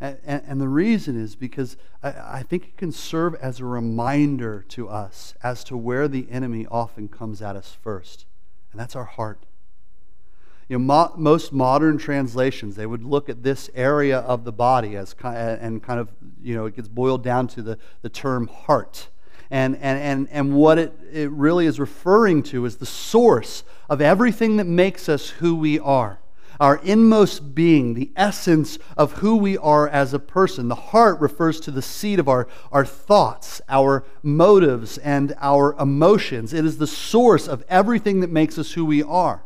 And, 0.00 0.18
and, 0.26 0.60
the 0.60 0.68
reason 0.68 1.18
is 1.18 1.34
because 1.34 1.78
I, 2.02 2.08
I, 2.10 2.42
think 2.42 2.64
it 2.64 2.76
can 2.76 2.92
serve 2.92 3.34
as 3.36 3.60
a 3.60 3.64
reminder 3.64 4.62
to 4.68 4.90
us 4.90 5.32
as 5.42 5.64
to 5.64 5.76
where 5.76 6.06
the 6.06 6.26
enemy 6.30 6.66
often 6.70 7.08
comes 7.08 7.40
at 7.40 7.56
us 7.56 7.78
first, 7.80 8.26
and 8.72 8.80
that's 8.80 8.94
our 8.94 9.06
heart. 9.06 9.46
You 10.68 10.78
know, 10.78 10.84
mo- 10.84 11.14
most 11.16 11.50
modern 11.50 11.96
translations 11.96 12.76
they 12.76 12.84
would 12.84 13.04
look 13.04 13.30
at 13.30 13.42
this 13.42 13.70
area 13.74 14.18
of 14.18 14.44
the 14.44 14.52
body 14.52 14.96
as 14.96 15.14
and 15.22 15.82
kind 15.82 15.98
of 15.98 16.12
you 16.42 16.54
know 16.54 16.66
it 16.66 16.76
gets 16.76 16.88
boiled 16.88 17.22
down 17.22 17.46
to 17.48 17.62
the, 17.62 17.78
the 18.02 18.10
term 18.10 18.48
heart. 18.48 19.08
And, 19.48 19.76
and, 19.76 19.98
and, 19.98 20.28
and 20.32 20.54
what 20.56 20.76
it, 20.76 20.92
it 21.12 21.30
really 21.30 21.66
is 21.66 21.78
referring 21.78 22.42
to 22.44 22.64
is 22.64 22.78
the 22.78 22.86
source 22.86 23.62
of 23.88 24.00
everything 24.00 24.56
that 24.56 24.66
makes 24.66 25.08
us 25.08 25.28
who 25.30 25.54
we 25.54 25.78
are 25.78 26.18
our 26.60 26.76
inmost 26.78 27.54
being, 27.54 27.94
the 27.94 28.10
essence 28.16 28.78
of 28.96 29.14
who 29.14 29.36
we 29.36 29.58
are 29.58 29.88
as 29.88 30.14
a 30.14 30.18
person. 30.18 30.68
The 30.68 30.74
heart 30.74 31.20
refers 31.20 31.60
to 31.60 31.70
the 31.70 31.82
seat 31.82 32.18
of 32.18 32.28
our, 32.28 32.48
our 32.72 32.84
thoughts, 32.84 33.60
our 33.68 34.04
motives, 34.22 34.98
and 34.98 35.34
our 35.40 35.74
emotions. 35.78 36.52
It 36.52 36.64
is 36.64 36.78
the 36.78 36.86
source 36.86 37.48
of 37.48 37.64
everything 37.68 38.20
that 38.20 38.30
makes 38.30 38.58
us 38.58 38.72
who 38.72 38.84
we 38.84 39.02
are. 39.02 39.42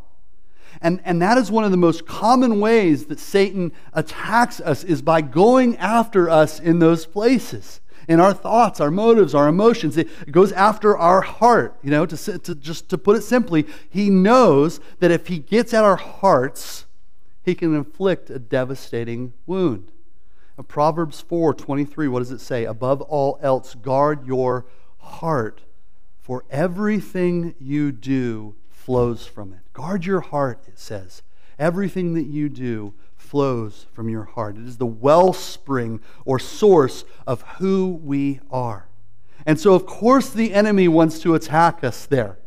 And, 0.81 1.01
and 1.05 1.21
that 1.21 1.37
is 1.37 1.51
one 1.51 1.65
of 1.65 1.71
the 1.71 1.77
most 1.77 2.07
common 2.07 2.61
ways 2.61 3.07
that 3.07 3.19
Satan 3.19 3.73
attacks 3.93 4.61
us 4.61 4.85
is 4.85 5.03
by 5.03 5.21
going 5.21 5.77
after 5.77 6.31
us 6.31 6.61
in 6.61 6.79
those 6.79 7.07
places 7.07 7.81
in 8.09 8.19
our 8.19 8.35
thoughts, 8.35 8.81
our 8.81 8.91
motives, 8.91 9.37
our 9.37 9.47
emotions. 9.47 9.97
It 9.97 10.33
goes 10.33 10.51
after 10.51 10.99
our 10.99 11.21
heart. 11.21 11.79
You 11.81 11.91
know, 11.91 12.07
to, 12.07 12.39
to 12.39 12.55
just 12.57 12.89
to 12.89 12.99
put 12.99 13.17
it 13.17 13.23
simply, 13.23 13.67
he 13.89 14.11
knows 14.11 14.81
that 14.99 15.13
if 15.13 15.29
he 15.29 15.39
gets 15.39 15.73
at 15.73 15.85
our 15.85 15.97
hearts, 15.97 16.87
he 17.43 17.55
can 17.55 17.75
inflict 17.75 18.31
a 18.31 18.39
devastating 18.39 19.33
wound. 19.47 19.93
In 20.59 20.65
Proverbs 20.65 21.21
4 21.21 21.55
23, 21.55 22.09
what 22.09 22.19
does 22.19 22.31
it 22.31 22.41
say? 22.41 22.65
Above 22.65 23.01
all 23.03 23.39
else, 23.43 23.75
guard 23.75 24.27
your 24.27 24.67
heart, 24.99 25.63
for 26.19 26.45
everything 26.51 27.55
you 27.59 27.93
do 27.93 28.55
flows 28.69 29.27
from 29.27 29.53
it. 29.53 29.73
Guard 29.73 30.05
your 30.05 30.21
heart, 30.21 30.65
it 30.67 30.79
says. 30.79 31.23
Everything 31.59 32.15
that 32.15 32.27
you 32.27 32.49
do 32.49 32.95
flows 33.17 33.87
from 33.93 34.09
your 34.09 34.25
heart. 34.25 34.57
It 34.57 34.67
is 34.67 34.79
the 34.79 34.87
wellspring 34.87 36.01
or 36.25 36.39
source 36.39 37.05
of 37.27 37.43
who 37.59 38.01
we 38.03 38.41
are. 38.51 38.89
And 39.47 39.59
so, 39.59 39.75
of 39.75 39.87
course, 39.87 40.31
the 40.31 40.53
enemy 40.53 40.89
wants 40.89 41.21
to 41.21 41.35
attack 41.35 41.83
us 41.85 42.07
there. 42.07 42.39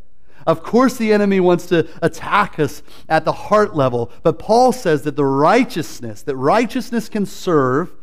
Of 0.45 0.63
course, 0.63 0.97
the 0.97 1.13
enemy 1.13 1.39
wants 1.39 1.65
to 1.67 1.88
attack 2.01 2.59
us 2.59 2.83
at 3.07 3.25
the 3.25 3.31
heart 3.31 3.75
level. 3.75 4.12
But 4.23 4.39
Paul 4.39 4.71
says 4.71 5.03
that 5.03 5.15
the 5.15 5.25
righteousness, 5.25 6.21
that 6.23 6.35
righteousness 6.35 7.09
can 7.09 7.25
serve 7.25 7.93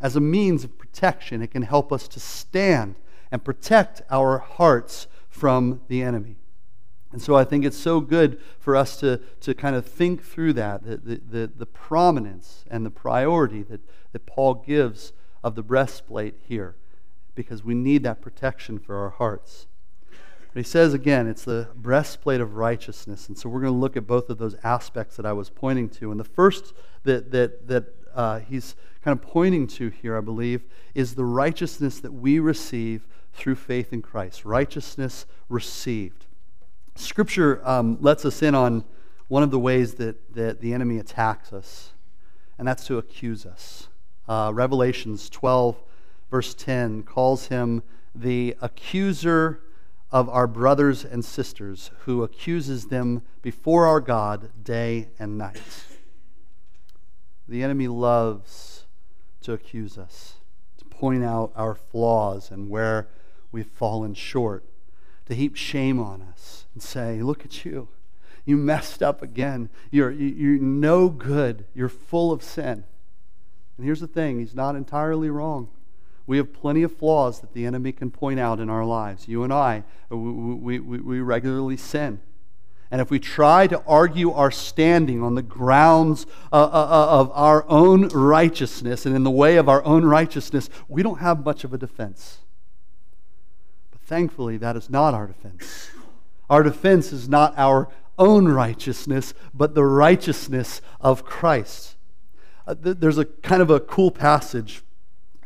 as 0.00 0.16
a 0.16 0.20
means 0.20 0.64
of 0.64 0.78
protection. 0.78 1.42
It 1.42 1.50
can 1.50 1.62
help 1.62 1.92
us 1.92 2.06
to 2.08 2.20
stand 2.20 2.96
and 3.30 3.44
protect 3.44 4.02
our 4.10 4.38
hearts 4.38 5.06
from 5.28 5.82
the 5.88 6.02
enemy. 6.02 6.36
And 7.10 7.22
so 7.22 7.34
I 7.36 7.44
think 7.44 7.64
it's 7.64 7.76
so 7.76 8.00
good 8.00 8.40
for 8.58 8.76
us 8.76 8.98
to, 9.00 9.18
to 9.40 9.54
kind 9.54 9.74
of 9.74 9.86
think 9.86 10.22
through 10.22 10.52
that, 10.54 10.84
the, 10.84 10.96
the, 10.98 11.20
the, 11.30 11.52
the 11.56 11.66
prominence 11.66 12.64
and 12.70 12.84
the 12.84 12.90
priority 12.90 13.62
that, 13.62 13.80
that 14.12 14.26
Paul 14.26 14.54
gives 14.54 15.12
of 15.42 15.54
the 15.54 15.62
breastplate 15.62 16.34
here, 16.42 16.76
because 17.34 17.64
we 17.64 17.74
need 17.74 18.02
that 18.02 18.20
protection 18.20 18.78
for 18.78 18.96
our 18.96 19.10
hearts. 19.10 19.67
But 20.52 20.60
he 20.60 20.64
says 20.64 20.94
again, 20.94 21.26
it's 21.26 21.44
the 21.44 21.68
breastplate 21.74 22.40
of 22.40 22.56
righteousness. 22.56 23.28
And 23.28 23.36
so 23.36 23.48
we're 23.48 23.60
going 23.60 23.72
to 23.72 23.78
look 23.78 23.96
at 23.96 24.06
both 24.06 24.30
of 24.30 24.38
those 24.38 24.56
aspects 24.64 25.16
that 25.16 25.26
I 25.26 25.32
was 25.32 25.50
pointing 25.50 25.88
to. 25.90 26.10
And 26.10 26.18
the 26.18 26.24
first 26.24 26.72
that, 27.04 27.30
that, 27.32 27.68
that 27.68 27.84
uh, 28.14 28.40
he's 28.40 28.74
kind 29.02 29.18
of 29.18 29.22
pointing 29.22 29.66
to 29.66 29.90
here, 29.90 30.16
I 30.16 30.20
believe, 30.20 30.64
is 30.94 31.14
the 31.14 31.24
righteousness 31.24 32.00
that 32.00 32.12
we 32.12 32.38
receive 32.38 33.06
through 33.32 33.54
faith 33.54 33.92
in 33.92 34.02
Christ. 34.02 34.44
Righteousness 34.44 35.26
received. 35.48 36.26
Scripture 36.94 37.60
um, 37.66 37.98
lets 38.00 38.24
us 38.24 38.42
in 38.42 38.54
on 38.54 38.84
one 39.28 39.42
of 39.42 39.50
the 39.50 39.58
ways 39.58 39.94
that, 39.94 40.34
that 40.34 40.60
the 40.60 40.72
enemy 40.72 40.98
attacks 40.98 41.52
us, 41.52 41.92
and 42.58 42.66
that's 42.66 42.86
to 42.86 42.98
accuse 42.98 43.46
us. 43.46 43.88
Uh, 44.26 44.50
Revelations 44.52 45.30
12, 45.30 45.76
verse 46.30 46.54
10, 46.54 47.04
calls 47.04 47.46
him 47.46 47.82
the 48.14 48.56
accuser 48.60 49.60
of 50.10 50.28
our 50.28 50.46
brothers 50.46 51.04
and 51.04 51.24
sisters, 51.24 51.90
who 52.00 52.22
accuses 52.22 52.86
them 52.86 53.22
before 53.42 53.86
our 53.86 54.00
God 54.00 54.50
day 54.64 55.08
and 55.18 55.36
night. 55.36 55.84
The 57.46 57.62
enemy 57.62 57.88
loves 57.88 58.84
to 59.42 59.52
accuse 59.52 59.98
us, 59.98 60.34
to 60.78 60.84
point 60.84 61.24
out 61.24 61.52
our 61.56 61.74
flaws 61.74 62.50
and 62.50 62.68
where 62.68 63.08
we've 63.52 63.66
fallen 63.66 64.14
short, 64.14 64.64
to 65.26 65.34
heap 65.34 65.56
shame 65.56 65.98
on 65.98 66.22
us 66.22 66.66
and 66.74 66.82
say, 66.82 67.22
Look 67.22 67.44
at 67.44 67.64
you. 67.64 67.88
You 68.44 68.56
messed 68.56 69.02
up 69.02 69.20
again. 69.20 69.68
You're, 69.90 70.10
you're 70.10 70.58
no 70.58 71.10
good. 71.10 71.66
You're 71.74 71.90
full 71.90 72.32
of 72.32 72.42
sin. 72.42 72.84
And 73.76 73.84
here's 73.84 74.00
the 74.00 74.06
thing 74.06 74.38
He's 74.38 74.54
not 74.54 74.74
entirely 74.74 75.28
wrong. 75.28 75.68
We 76.28 76.36
have 76.36 76.52
plenty 76.52 76.82
of 76.82 76.94
flaws 76.94 77.40
that 77.40 77.54
the 77.54 77.64
enemy 77.64 77.90
can 77.90 78.10
point 78.10 78.38
out 78.38 78.60
in 78.60 78.68
our 78.68 78.84
lives. 78.84 79.28
You 79.28 79.44
and 79.44 79.52
I, 79.52 79.82
we, 80.10 80.78
we, 80.78 80.98
we 80.98 81.20
regularly 81.22 81.78
sin. 81.78 82.20
And 82.90 83.00
if 83.00 83.10
we 83.10 83.18
try 83.18 83.66
to 83.66 83.82
argue 83.86 84.32
our 84.32 84.50
standing 84.50 85.22
on 85.22 85.36
the 85.36 85.42
grounds 85.42 86.26
uh, 86.52 86.56
uh, 86.56 86.66
uh, 86.66 87.20
of 87.20 87.30
our 87.32 87.64
own 87.70 88.08
righteousness 88.08 89.06
and 89.06 89.16
in 89.16 89.24
the 89.24 89.30
way 89.30 89.56
of 89.56 89.70
our 89.70 89.82
own 89.84 90.04
righteousness, 90.04 90.68
we 90.86 91.02
don't 91.02 91.20
have 91.20 91.46
much 91.46 91.64
of 91.64 91.72
a 91.72 91.78
defense. 91.78 92.40
But 93.90 94.02
thankfully, 94.02 94.58
that 94.58 94.76
is 94.76 94.90
not 94.90 95.14
our 95.14 95.26
defense. 95.26 95.88
Our 96.50 96.62
defense 96.62 97.10
is 97.10 97.26
not 97.26 97.54
our 97.56 97.88
own 98.18 98.48
righteousness, 98.48 99.32
but 99.54 99.74
the 99.74 99.84
righteousness 99.84 100.82
of 101.00 101.24
Christ. 101.24 101.96
Uh, 102.66 102.74
there's 102.78 103.16
a 103.16 103.24
kind 103.24 103.62
of 103.62 103.70
a 103.70 103.80
cool 103.80 104.10
passage 104.10 104.82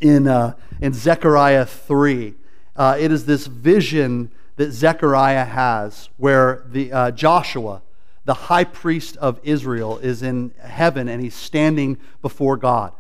in, 0.02 0.28
uh, 0.28 0.54
in 0.80 0.92
Zechariah 0.92 1.64
3. 1.64 2.34
Uh, 2.76 2.96
it 2.98 3.10
is 3.10 3.24
this 3.24 3.46
vision 3.46 4.30
that 4.56 4.72
Zechariah 4.72 5.44
has 5.44 6.10
where 6.18 6.64
the, 6.66 6.92
uh, 6.92 7.10
Joshua, 7.12 7.82
the 8.24 8.34
high 8.34 8.64
priest 8.64 9.16
of 9.16 9.40
Israel, 9.42 9.98
is 9.98 10.22
in 10.22 10.52
heaven 10.62 11.08
and 11.08 11.22
he's 11.22 11.34
standing 11.34 11.98
before 12.20 12.56
God. 12.56 12.92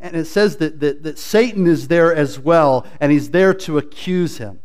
And 0.00 0.16
it 0.16 0.26
says 0.26 0.56
that, 0.58 0.80
that, 0.80 1.02
that 1.02 1.18
Satan 1.18 1.66
is 1.66 1.88
there 1.88 2.14
as 2.14 2.38
well, 2.38 2.86
and 3.00 3.12
he's 3.12 3.30
there 3.30 3.52
to 3.54 3.76
accuse 3.78 4.38
him. 4.38 4.60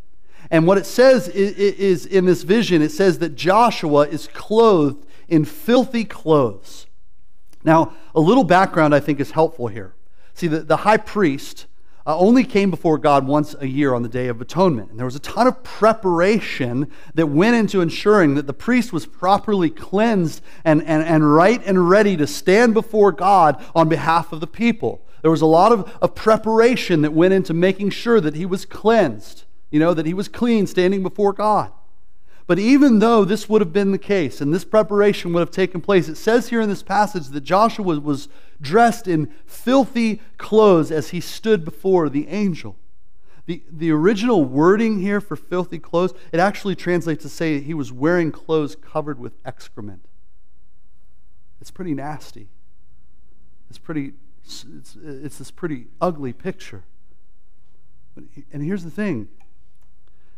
And 0.49 0.65
what 0.65 0.77
it 0.77 0.85
says 0.85 1.27
is, 1.27 1.53
is, 1.57 2.05
in 2.05 2.25
this 2.25 2.43
vision, 2.43 2.81
it 2.81 2.91
says 2.91 3.19
that 3.19 3.35
Joshua 3.35 4.07
is 4.07 4.27
clothed 4.27 5.05
in 5.27 5.43
filthy 5.43 6.05
clothes. 6.05 6.87
Now, 7.65 7.93
a 8.13 8.19
little 8.19 8.43
background 8.43 8.95
I 8.95 8.99
think 9.01 9.19
is 9.19 9.31
helpful 9.31 9.67
here. 9.67 9.93
See, 10.35 10.47
the, 10.47 10.59
the 10.59 10.77
high 10.77 10.97
priest 10.97 11.65
uh, 12.05 12.17
only 12.17 12.43
came 12.43 12.69
before 12.69 12.97
God 12.97 13.27
once 13.27 13.55
a 13.59 13.67
year 13.67 13.93
on 13.93 14.03
the 14.03 14.09
Day 14.09 14.27
of 14.27 14.39
Atonement. 14.41 14.91
And 14.91 14.99
there 14.99 15.05
was 15.05 15.15
a 15.15 15.19
ton 15.19 15.47
of 15.47 15.63
preparation 15.63 16.91
that 17.13 17.27
went 17.27 17.55
into 17.55 17.81
ensuring 17.81 18.35
that 18.35 18.47
the 18.47 18.53
priest 18.53 18.93
was 18.93 19.05
properly 19.05 19.69
cleansed 19.69 20.41
and, 20.63 20.83
and, 20.83 21.03
and 21.03 21.33
right 21.33 21.61
and 21.65 21.89
ready 21.89 22.15
to 22.17 22.27
stand 22.27 22.73
before 22.73 23.11
God 23.11 23.63
on 23.73 23.89
behalf 23.89 24.31
of 24.31 24.39
the 24.39 24.47
people. 24.47 25.05
There 25.21 25.31
was 25.31 25.41
a 25.41 25.47
lot 25.47 25.71
of, 25.71 25.91
of 26.01 26.13
preparation 26.13 27.01
that 27.01 27.13
went 27.13 27.33
into 27.33 27.53
making 27.53 27.89
sure 27.89 28.21
that 28.21 28.35
he 28.35 28.45
was 28.45 28.65
cleansed 28.65 29.45
you 29.75 29.79
know, 29.79 29.93
that 29.93 30.05
he 30.05 30.13
was 30.13 30.29
clean 30.29 30.67
standing 30.67 31.03
before 31.03 31.33
God. 31.33 31.71
But 32.47 32.59
even 32.59 32.99
though 32.99 33.25
this 33.25 33.49
would 33.49 33.61
have 33.61 33.73
been 33.73 33.91
the 33.91 33.97
case 33.97 34.39
and 34.39 34.53
this 34.53 34.65
preparation 34.65 35.33
would 35.33 35.39
have 35.39 35.51
taken 35.51 35.81
place, 35.81 36.07
it 36.07 36.15
says 36.15 36.49
here 36.49 36.61
in 36.61 36.69
this 36.69 36.83
passage 36.83 37.27
that 37.29 37.41
Joshua 37.41 37.99
was 37.99 38.29
dressed 38.61 39.07
in 39.07 39.33
filthy 39.45 40.21
clothes 40.37 40.91
as 40.91 41.09
he 41.09 41.19
stood 41.19 41.65
before 41.65 42.07
the 42.07 42.27
angel. 42.27 42.77
The, 43.47 43.63
the 43.69 43.91
original 43.91 44.43
wording 44.43 44.99
here 44.99 45.21
for 45.21 45.35
filthy 45.35 45.79
clothes, 45.79 46.13
it 46.31 46.39
actually 46.39 46.75
translates 46.75 47.23
to 47.23 47.29
say 47.29 47.59
he 47.59 47.73
was 47.73 47.91
wearing 47.91 48.31
clothes 48.31 48.75
covered 48.75 49.19
with 49.19 49.33
excrement. 49.43 50.05
It's 51.61 51.71
pretty 51.71 51.93
nasty. 51.93 52.47
It's 53.69 53.79
pretty, 53.79 54.13
it's, 54.43 54.65
it's 55.03 55.37
this 55.39 55.51
pretty 55.51 55.87
ugly 55.99 56.33
picture. 56.33 56.83
And 58.51 58.63
here's 58.63 58.83
the 58.83 58.91
thing 58.91 59.27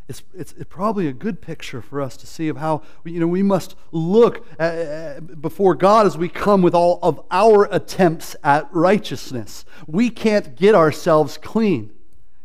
it's, 0.07 0.23
it's, 0.33 0.53
it's, 0.53 0.69
probably 0.69 1.07
a 1.07 1.13
good 1.13 1.41
picture 1.41 1.81
for 1.81 2.01
us 2.01 2.15
to 2.17 2.27
see 2.27 2.47
of 2.47 2.57
how 2.57 2.81
you 3.03 3.19
know 3.19 3.27
we 3.27 3.43
must 3.43 3.75
look 3.91 4.47
at, 4.57 5.41
before 5.41 5.75
God 5.75 6.05
as 6.05 6.17
we 6.17 6.29
come 6.29 6.61
with 6.61 6.73
all 6.73 6.99
of 7.03 7.19
our 7.29 7.67
attempts 7.73 8.35
at 8.43 8.69
righteousness. 8.73 9.65
We 9.85 10.09
can't 10.09 10.55
get 10.55 10.75
ourselves 10.75 11.37
clean. 11.37 11.91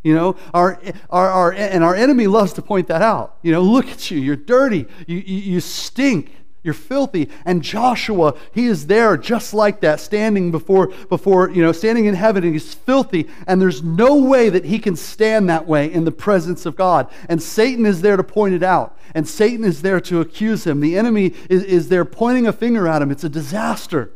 You 0.02 0.16
know, 0.16 0.36
our, 0.52 0.82
our, 1.10 1.30
our, 1.30 1.52
and 1.52 1.84
our 1.84 1.94
enemy 1.94 2.26
loves 2.26 2.52
to 2.54 2.62
point 2.62 2.88
that 2.88 3.02
out. 3.02 3.36
You 3.42 3.52
know, 3.52 3.62
look 3.62 3.86
at 3.86 4.10
you, 4.10 4.18
you're 4.18 4.34
dirty, 4.34 4.86
you, 5.06 5.18
you, 5.18 5.36
you 5.36 5.60
stink. 5.60 6.34
You're 6.64 6.74
filthy. 6.74 7.28
And 7.44 7.60
Joshua, 7.62 8.34
he 8.52 8.66
is 8.66 8.86
there 8.86 9.16
just 9.16 9.52
like 9.52 9.80
that, 9.80 9.98
standing 9.98 10.52
before, 10.52 10.88
before, 11.08 11.50
you 11.50 11.60
know, 11.60 11.72
standing 11.72 12.04
in 12.04 12.14
heaven, 12.14 12.44
and 12.44 12.52
he's 12.52 12.72
filthy. 12.72 13.28
And 13.48 13.60
there's 13.60 13.82
no 13.82 14.14
way 14.14 14.48
that 14.48 14.66
he 14.66 14.78
can 14.78 14.94
stand 14.94 15.48
that 15.48 15.66
way 15.66 15.92
in 15.92 16.04
the 16.04 16.12
presence 16.12 16.64
of 16.64 16.76
God. 16.76 17.10
And 17.28 17.42
Satan 17.42 17.84
is 17.84 18.00
there 18.00 18.16
to 18.16 18.22
point 18.22 18.54
it 18.54 18.62
out. 18.62 18.96
And 19.12 19.26
Satan 19.26 19.64
is 19.64 19.82
there 19.82 20.00
to 20.02 20.20
accuse 20.20 20.64
him. 20.64 20.80
The 20.80 20.96
enemy 20.96 21.34
is, 21.50 21.64
is 21.64 21.88
there 21.88 22.04
pointing 22.04 22.46
a 22.46 22.52
finger 22.52 22.86
at 22.86 23.02
him. 23.02 23.10
It's 23.10 23.24
a 23.24 23.28
disaster. 23.28 24.12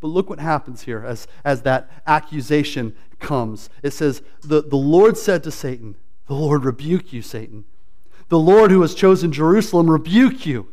But 0.00 0.08
look 0.08 0.28
what 0.28 0.40
happens 0.40 0.82
here 0.82 1.04
as, 1.06 1.26
as 1.42 1.62
that 1.62 1.90
accusation 2.06 2.94
comes. 3.18 3.70
It 3.82 3.94
says, 3.94 4.22
the, 4.42 4.60
the 4.60 4.76
Lord 4.76 5.16
said 5.16 5.42
to 5.44 5.50
Satan, 5.50 5.96
The 6.26 6.34
Lord 6.34 6.66
rebuke 6.66 7.14
you, 7.14 7.22
Satan. 7.22 7.64
The 8.28 8.38
Lord 8.38 8.70
who 8.70 8.82
has 8.82 8.94
chosen 8.94 9.32
Jerusalem 9.32 9.88
rebuke 9.88 10.44
you. 10.44 10.68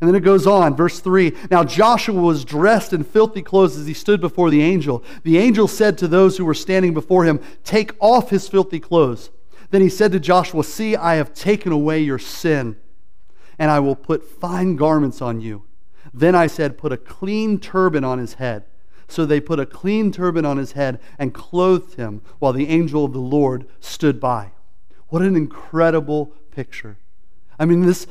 And 0.00 0.08
then 0.08 0.14
it 0.14 0.20
goes 0.20 0.46
on, 0.46 0.76
verse 0.76 1.00
3 1.00 1.32
Now 1.50 1.64
Joshua 1.64 2.20
was 2.20 2.44
dressed 2.44 2.92
in 2.92 3.04
filthy 3.04 3.42
clothes 3.42 3.76
as 3.76 3.86
he 3.86 3.94
stood 3.94 4.20
before 4.20 4.50
the 4.50 4.62
angel. 4.62 5.02
The 5.22 5.38
angel 5.38 5.68
said 5.68 5.96
to 5.98 6.08
those 6.08 6.36
who 6.36 6.44
were 6.44 6.54
standing 6.54 6.94
before 6.94 7.24
him, 7.24 7.40
Take 7.64 7.92
off 8.00 8.30
his 8.30 8.48
filthy 8.48 8.80
clothes. 8.80 9.30
Then 9.70 9.82
he 9.82 9.88
said 9.88 10.12
to 10.12 10.20
Joshua, 10.20 10.64
See, 10.64 10.96
I 10.96 11.16
have 11.16 11.34
taken 11.34 11.72
away 11.72 12.00
your 12.00 12.18
sin, 12.18 12.76
and 13.58 13.70
I 13.70 13.80
will 13.80 13.96
put 13.96 14.24
fine 14.24 14.76
garments 14.76 15.22
on 15.22 15.40
you. 15.40 15.64
Then 16.12 16.34
I 16.34 16.46
said, 16.46 16.78
Put 16.78 16.92
a 16.92 16.96
clean 16.96 17.58
turban 17.58 18.04
on 18.04 18.18
his 18.18 18.34
head. 18.34 18.64
So 19.08 19.24
they 19.24 19.40
put 19.40 19.60
a 19.60 19.66
clean 19.66 20.10
turban 20.10 20.44
on 20.44 20.56
his 20.56 20.72
head 20.72 20.98
and 21.18 21.32
clothed 21.32 21.94
him 21.94 22.22
while 22.38 22.52
the 22.52 22.68
angel 22.68 23.04
of 23.04 23.12
the 23.12 23.20
Lord 23.20 23.66
stood 23.80 24.20
by. 24.20 24.50
What 25.08 25.22
an 25.22 25.36
incredible 25.36 26.32
picture. 26.50 26.98
I 27.58 27.64
mean, 27.64 27.82
this. 27.82 28.06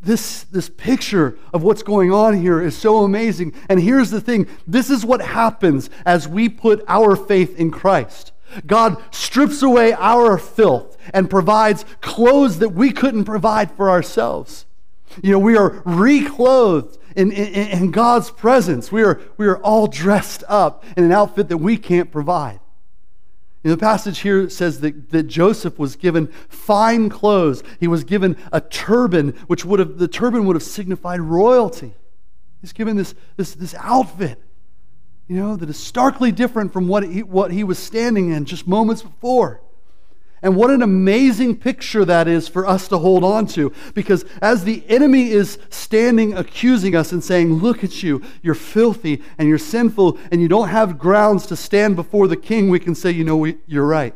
This, 0.00 0.44
this 0.44 0.68
picture 0.68 1.38
of 1.52 1.62
what's 1.62 1.82
going 1.82 2.12
on 2.12 2.40
here 2.40 2.60
is 2.60 2.76
so 2.76 2.98
amazing. 2.98 3.54
And 3.68 3.80
here's 3.80 4.10
the 4.10 4.20
thing 4.20 4.46
this 4.66 4.90
is 4.90 5.04
what 5.04 5.20
happens 5.20 5.90
as 6.04 6.26
we 6.26 6.48
put 6.48 6.84
our 6.88 7.14
faith 7.16 7.58
in 7.58 7.70
Christ. 7.70 8.32
God 8.66 9.00
strips 9.12 9.62
away 9.62 9.92
our 9.92 10.36
filth 10.36 10.96
and 11.14 11.30
provides 11.30 11.84
clothes 12.00 12.58
that 12.58 12.70
we 12.70 12.90
couldn't 12.90 13.24
provide 13.24 13.70
for 13.72 13.90
ourselves. 13.90 14.66
You 15.22 15.32
know, 15.32 15.38
we 15.38 15.56
are 15.56 15.82
reclothed 15.84 16.98
in, 17.16 17.32
in, 17.32 17.68
in, 17.68 17.90
God's 17.90 18.30
presence. 18.30 18.92
We 18.92 19.02
are, 19.02 19.20
we 19.36 19.46
are 19.46 19.58
all 19.58 19.86
dressed 19.86 20.44
up 20.48 20.84
in 20.96 21.04
an 21.04 21.12
outfit 21.12 21.48
that 21.48 21.58
we 21.58 21.76
can't 21.76 22.10
provide. 22.10 22.60
The 23.62 23.76
passage 23.76 24.20
here 24.20 24.48
says 24.48 24.80
that, 24.80 25.10
that 25.10 25.24
Joseph 25.24 25.78
was 25.78 25.96
given 25.96 26.28
fine 26.48 27.10
clothes. 27.10 27.62
He 27.78 27.88
was 27.88 28.04
given 28.04 28.36
a 28.52 28.60
turban, 28.60 29.30
which 29.48 29.64
would 29.64 29.80
have, 29.80 29.98
the 29.98 30.08
turban 30.08 30.46
would 30.46 30.56
have 30.56 30.62
signified 30.62 31.20
royalty. 31.20 31.94
He's 32.60 32.72
given 32.72 32.96
this, 32.96 33.14
this, 33.36 33.54
this 33.54 33.74
outfit, 33.78 34.38
you 35.28 35.36
know, 35.36 35.56
that 35.56 35.68
is 35.68 35.78
starkly 35.78 36.32
different 36.32 36.72
from 36.72 36.88
what 36.88 37.02
he, 37.02 37.22
what 37.22 37.52
he 37.52 37.64
was 37.64 37.78
standing 37.78 38.30
in 38.30 38.46
just 38.46 38.66
moments 38.66 39.02
before. 39.02 39.60
And 40.42 40.56
what 40.56 40.70
an 40.70 40.82
amazing 40.82 41.56
picture 41.56 42.04
that 42.06 42.26
is 42.26 42.48
for 42.48 42.66
us 42.66 42.88
to 42.88 42.98
hold 42.98 43.24
on 43.24 43.46
to. 43.48 43.72
Because 43.94 44.24
as 44.40 44.64
the 44.64 44.82
enemy 44.88 45.30
is 45.30 45.58
standing 45.68 46.34
accusing 46.34 46.96
us 46.96 47.12
and 47.12 47.22
saying, 47.22 47.54
Look 47.54 47.84
at 47.84 48.02
you, 48.02 48.22
you're 48.42 48.54
filthy 48.54 49.22
and 49.36 49.48
you're 49.48 49.58
sinful 49.58 50.18
and 50.30 50.40
you 50.40 50.48
don't 50.48 50.68
have 50.68 50.98
grounds 50.98 51.46
to 51.48 51.56
stand 51.56 51.94
before 51.94 52.26
the 52.26 52.36
king, 52.36 52.70
we 52.70 52.80
can 52.80 52.94
say, 52.94 53.10
You 53.10 53.24
know, 53.24 53.36
we, 53.36 53.58
you're 53.66 53.86
right. 53.86 54.14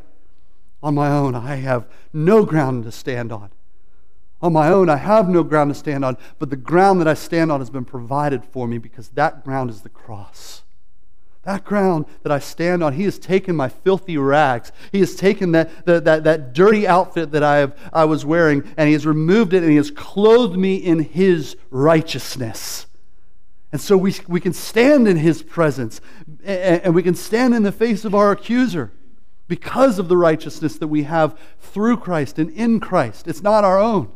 On 0.82 0.94
my 0.94 1.08
own, 1.10 1.34
I 1.34 1.56
have 1.56 1.86
no 2.12 2.44
ground 2.44 2.84
to 2.84 2.92
stand 2.92 3.30
on. 3.30 3.50
On 4.42 4.52
my 4.52 4.68
own, 4.68 4.90
I 4.90 4.96
have 4.96 5.28
no 5.28 5.42
ground 5.42 5.70
to 5.70 5.74
stand 5.74 6.04
on, 6.04 6.18
but 6.38 6.50
the 6.50 6.56
ground 6.56 7.00
that 7.00 7.08
I 7.08 7.14
stand 7.14 7.50
on 7.50 7.60
has 7.60 7.70
been 7.70 7.86
provided 7.86 8.44
for 8.44 8.68
me 8.68 8.76
because 8.76 9.08
that 9.10 9.42
ground 9.44 9.70
is 9.70 9.80
the 9.80 9.88
cross. 9.88 10.63
That 11.44 11.64
ground 11.64 12.06
that 12.22 12.32
I 12.32 12.38
stand 12.38 12.82
on, 12.82 12.94
He 12.94 13.04
has 13.04 13.18
taken 13.18 13.54
my 13.54 13.68
filthy 13.68 14.16
rags. 14.16 14.72
He 14.92 15.00
has 15.00 15.14
taken 15.14 15.52
that, 15.52 15.84
that, 15.84 16.04
that, 16.04 16.24
that 16.24 16.54
dirty 16.54 16.86
outfit 16.86 17.32
that 17.32 17.42
I, 17.42 17.58
have, 17.58 17.76
I 17.92 18.06
was 18.06 18.24
wearing, 18.24 18.62
and 18.76 18.86
He 18.86 18.94
has 18.94 19.06
removed 19.06 19.52
it, 19.52 19.62
and 19.62 19.70
He 19.70 19.76
has 19.76 19.90
clothed 19.90 20.56
me 20.56 20.76
in 20.76 21.00
His 21.00 21.56
righteousness. 21.70 22.86
And 23.72 23.80
so 23.80 23.96
we, 23.96 24.14
we 24.26 24.40
can 24.40 24.54
stand 24.54 25.06
in 25.06 25.18
His 25.18 25.42
presence, 25.42 26.00
and, 26.44 26.94
we 26.94 27.02
can 27.02 27.14
stand 27.14 27.54
in 27.54 27.62
the 27.62 27.72
face 27.72 28.06
of 28.06 28.14
our 28.14 28.32
accuser 28.32 28.92
because 29.46 29.98
of 29.98 30.08
the 30.08 30.16
righteousness 30.16 30.78
that 30.78 30.88
we 30.88 31.02
have 31.02 31.38
through 31.60 31.98
Christ 31.98 32.38
and 32.38 32.48
in 32.50 32.80
Christ. 32.80 33.28
It's 33.28 33.42
not 33.42 33.64
our 33.64 33.78
own. 33.78 34.10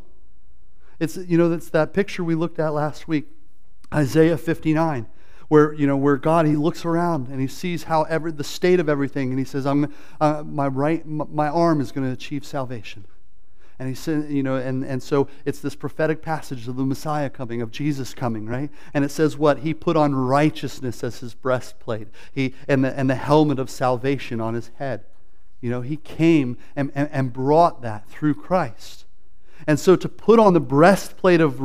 It's, 0.99 1.19
you 1.19 1.37
know, 1.37 1.51
that's 1.51 1.69
that 1.71 1.93
picture 1.93 2.25
we 2.25 2.35
looked 2.35 2.59
at 2.59 2.73
last 2.73 3.07
week, 3.07 3.27
Isaiah 3.93 4.39
59 4.39 5.07
where 5.49 5.73
you 5.73 5.87
know 5.87 5.97
where 5.97 6.17
God 6.17 6.47
he 6.47 6.57
looks 6.57 6.85
around 6.85 7.28
and 7.28 7.40
he 7.40 7.47
sees 7.47 7.85
how 7.85 8.02
every 8.05 8.31
the 8.31 8.45
state 8.45 8.81
of 8.81 8.88
everything 8.88 9.31
and 9.31 9.38
he 9.38 9.45
says 9.45 9.67
I'm 9.67 9.93
uh, 10.21 10.43
my 10.45 10.69
right 10.69 11.05
my 11.07 11.49
arm 11.49 11.81
is 11.81 11.93
going 11.93 12.07
to 12.07 12.12
achieve 12.12 12.45
salvation. 12.45 13.05
And 13.81 13.88
he 13.88 13.95
said 13.95 14.31
you 14.31 14.43
know 14.43 14.57
and 14.57 14.85
and 14.85 15.02
so 15.02 15.28
it's 15.45 15.61
this 15.61 15.75
prophetic 15.75 16.21
passage 16.21 16.69
of 16.69 16.76
the 16.76 16.85
Messiah 16.85 17.31
coming 17.31 17.62
of 17.62 17.71
Jesus 17.71 18.12
coming 18.14 18.47
right? 18.47 18.71
And 18.93 19.05
it 19.05 19.11
says 19.11 19.37
what? 19.37 19.61
He 19.61 19.73
put 19.73 19.97
on 19.97 20.14
righteousness 20.14 21.02
as 21.02 21.21
his 21.21 21.35
breastplate. 21.35 22.09
He 22.33 22.55
and 22.69 22.85
the 22.85 22.97
and 22.99 23.09
the 23.09 23.14
helmet 23.14 23.59
of 23.59 23.71
salvation 23.71 24.40
on 24.40 24.55
his 24.55 24.71
head. 24.76 25.05
You 25.61 25.71
know 25.71 25.81
he 25.81 25.97
came 25.97 26.59
and, 26.76 26.93
and, 26.95 27.09
and 27.11 27.33
brought 27.33 27.83
that 27.83 28.07
through 28.09 28.35
Christ. 28.35 29.07
And 29.67 29.81
so 29.81 29.97
to 29.97 30.09
put 30.09 30.38
on 30.38 30.55
the 30.55 30.61
breastplate 30.61 31.40
of, 31.40 31.61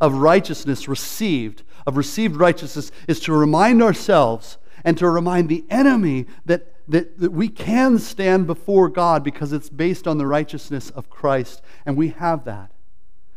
of 0.00 0.14
righteousness 0.14 0.88
received 0.88 1.62
of 1.88 1.96
received 1.96 2.36
righteousness 2.36 2.92
is 3.08 3.18
to 3.18 3.32
remind 3.32 3.82
ourselves 3.82 4.58
and 4.84 4.98
to 4.98 5.08
remind 5.08 5.48
the 5.48 5.64
enemy 5.70 6.26
that, 6.44 6.70
that, 6.86 7.18
that 7.18 7.32
we 7.32 7.48
can 7.48 7.98
stand 7.98 8.46
before 8.46 8.90
God 8.90 9.24
because 9.24 9.54
it's 9.54 9.70
based 9.70 10.06
on 10.06 10.18
the 10.18 10.26
righteousness 10.26 10.90
of 10.90 11.08
Christ, 11.08 11.62
and 11.86 11.96
we 11.96 12.08
have 12.10 12.44
that. 12.44 12.72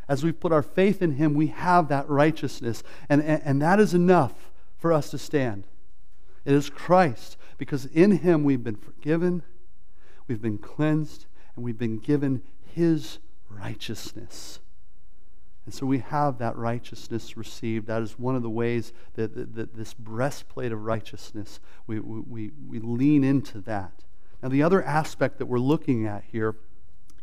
As 0.10 0.22
we 0.22 0.34
put 0.34 0.52
our 0.52 0.62
faith 0.62 1.02
in 1.02 1.14
Him, 1.14 1.34
we 1.34 1.48
have 1.48 1.88
that 1.88 2.10
righteousness, 2.10 2.84
and, 3.08 3.24
and, 3.24 3.42
and 3.46 3.62
that 3.62 3.80
is 3.80 3.94
enough 3.94 4.52
for 4.78 4.92
us 4.92 5.12
to 5.12 5.18
stand. 5.18 5.64
It 6.44 6.54
is 6.54 6.70
Christ, 6.70 7.38
because 7.58 7.86
in 7.86 8.18
Him 8.18 8.44
we've 8.44 8.66
been 8.66 8.76
forgiven, 8.76 9.44
we've 10.28 10.42
been 10.42 10.58
cleansed, 10.58 11.26
and 11.56 11.64
we've 11.64 11.78
been 11.78 12.00
given 12.00 12.42
His 12.66 13.20
righteousness. 13.50 14.60
And 15.66 15.74
so 15.74 15.86
we 15.86 16.00
have 16.00 16.40
that 16.40 16.56
righteousness 16.56 17.38
received. 17.38 17.88
That 17.88 18.02
is 18.02 18.18
one 18.18 18.36
of 18.36 18.42
the 18.42 18.50
ways 18.50 18.94
that, 19.14 19.36
that, 19.36 19.54
that 19.56 19.76
this 19.76 19.94
breastplate 19.94 20.72
of 20.72 20.84
righteousness, 20.86 21.60
we, 21.86 22.00
we, 22.00 22.52
we 22.68 22.80
lean 22.80 23.24
into 23.24 23.62
that. 23.62 24.04
Now, 24.42 24.50
the 24.50 24.64
other 24.64 24.84
aspect 24.84 25.38
that 25.38 25.46
we're 25.46 25.60
looking 25.60 26.08
at 26.08 26.24
here 26.32 26.56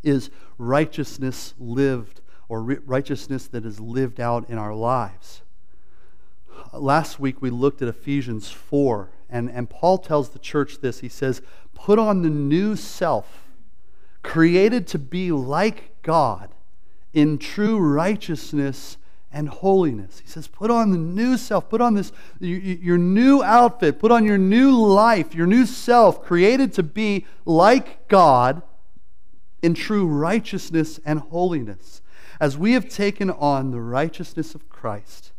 is 0.04 0.30
righteousness 0.56 1.54
lived, 1.58 2.20
or 2.48 2.62
righteousness 2.62 3.48
that 3.48 3.66
is 3.66 3.80
lived 3.80 4.20
out 4.20 4.48
in 4.48 4.56
our 4.56 4.74
lives. 4.74 5.42
Last 6.72 7.18
week 7.18 7.42
we 7.42 7.50
looked 7.50 7.82
at 7.82 7.88
Ephesians 7.88 8.50
4, 8.50 9.10
and, 9.28 9.50
and 9.50 9.68
Paul 9.68 9.98
tells 9.98 10.30
the 10.30 10.38
church 10.38 10.80
this. 10.80 11.00
He 11.00 11.08
says, 11.08 11.42
Put 11.74 11.98
on 11.98 12.22
the 12.22 12.30
new 12.30 12.76
self, 12.76 13.48
created 14.22 14.86
to 14.88 14.98
be 14.98 15.32
like 15.32 16.00
God 16.02 16.54
in 17.12 17.38
true 17.38 17.78
righteousness 17.78 18.96
and 19.30 19.48
holiness. 19.48 20.20
He 20.20 20.28
says, 20.28 20.48
put 20.48 20.70
on 20.70 20.90
the 20.90 20.98
new 20.98 21.36
self, 21.36 21.68
put 21.68 21.80
on 21.80 21.94
this, 21.94 22.12
your, 22.40 22.98
new 22.98 23.42
outfit, 23.42 23.98
put 23.98 24.10
on 24.10 24.24
your 24.24 24.38
new 24.38 24.70
life, 24.70 25.34
your 25.34 25.46
new 25.46 25.66
self, 25.66 26.22
created 26.24 26.72
to 26.74 26.82
be 26.82 27.26
like 27.44 28.08
God 28.08 28.62
in 29.62 29.74
true 29.74 30.06
righteousness 30.06 30.98
and 31.04 31.20
holiness. 31.20 32.00
As 32.40 32.56
we 32.56 32.72
have 32.72 32.88
taken 32.88 33.30
on 33.30 33.70
the 33.70 33.80
righteousness 33.80 34.54
of 34.54 34.68
Christ, 34.68 35.32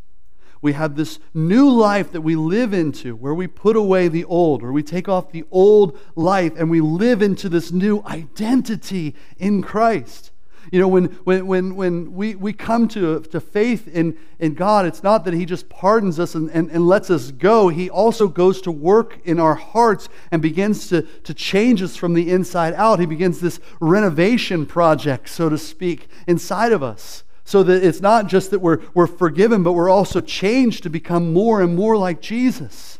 we 0.61 0.73
have 0.73 0.95
this 0.95 1.19
new 1.33 1.69
life 1.69 2.11
that 2.11 2.21
we 2.21 2.35
live 2.35 2.73
into 2.73 3.15
where 3.15 3.33
we 3.33 3.47
put 3.47 3.77
away 3.77 4.09
the 4.09 4.25
old, 4.25 4.61
where 4.61 4.73
we 4.73 4.83
take 4.83 5.07
off 5.07 5.31
the 5.31 5.45
old 5.51 5.97
life 6.15 6.53
and 6.57 6.69
we 6.69 6.81
live 6.81 7.21
into 7.21 7.47
this 7.47 7.71
new 7.71 8.03
identity 8.05 9.15
in 9.37 9.61
Christ. 9.61 10.31
You 10.71 10.79
know, 10.79 10.87
when, 10.87 11.05
when, 11.23 11.47
when, 11.47 11.75
when 11.75 12.13
we, 12.13 12.35
we 12.35 12.53
come 12.53 12.87
to, 12.89 13.21
to 13.21 13.39
faith 13.39 13.87
in, 13.87 14.17
in 14.37 14.53
God, 14.53 14.85
it's 14.85 15.01
not 15.01 15.25
that 15.25 15.33
He 15.33 15.45
just 15.45 15.69
pardons 15.69 16.19
us 16.19 16.35
and, 16.35 16.49
and, 16.51 16.69
and 16.69 16.87
lets 16.87 17.09
us 17.09 17.31
go. 17.31 17.69
He 17.69 17.89
also 17.89 18.27
goes 18.27 18.61
to 18.61 18.71
work 18.71 19.19
in 19.23 19.39
our 19.39 19.55
hearts 19.55 20.09
and 20.31 20.41
begins 20.41 20.87
to, 20.89 21.01
to 21.01 21.33
change 21.33 21.81
us 21.81 21.95
from 21.95 22.13
the 22.13 22.31
inside 22.31 22.73
out. 22.75 22.99
He 22.99 23.05
begins 23.05 23.39
this 23.39 23.59
renovation 23.79 24.65
project, 24.65 25.29
so 25.29 25.49
to 25.49 25.57
speak, 25.57 26.07
inside 26.27 26.71
of 26.71 26.83
us. 26.83 27.23
So 27.45 27.63
that 27.63 27.83
it's 27.83 28.01
not 28.01 28.27
just 28.27 28.51
that 28.51 28.59
we're, 28.59 28.79
we're 28.93 29.07
forgiven, 29.07 29.63
but 29.63 29.73
we're 29.73 29.89
also 29.89 30.21
changed 30.21 30.83
to 30.83 30.89
become 30.89 31.33
more 31.33 31.61
and 31.61 31.75
more 31.75 31.97
like 31.97 32.21
Jesus. 32.21 32.99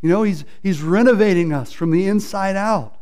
You 0.00 0.08
know, 0.08 0.22
He's, 0.22 0.44
he's 0.62 0.80
renovating 0.82 1.52
us 1.52 1.72
from 1.72 1.90
the 1.90 2.06
inside 2.06 2.56
out. 2.56 2.96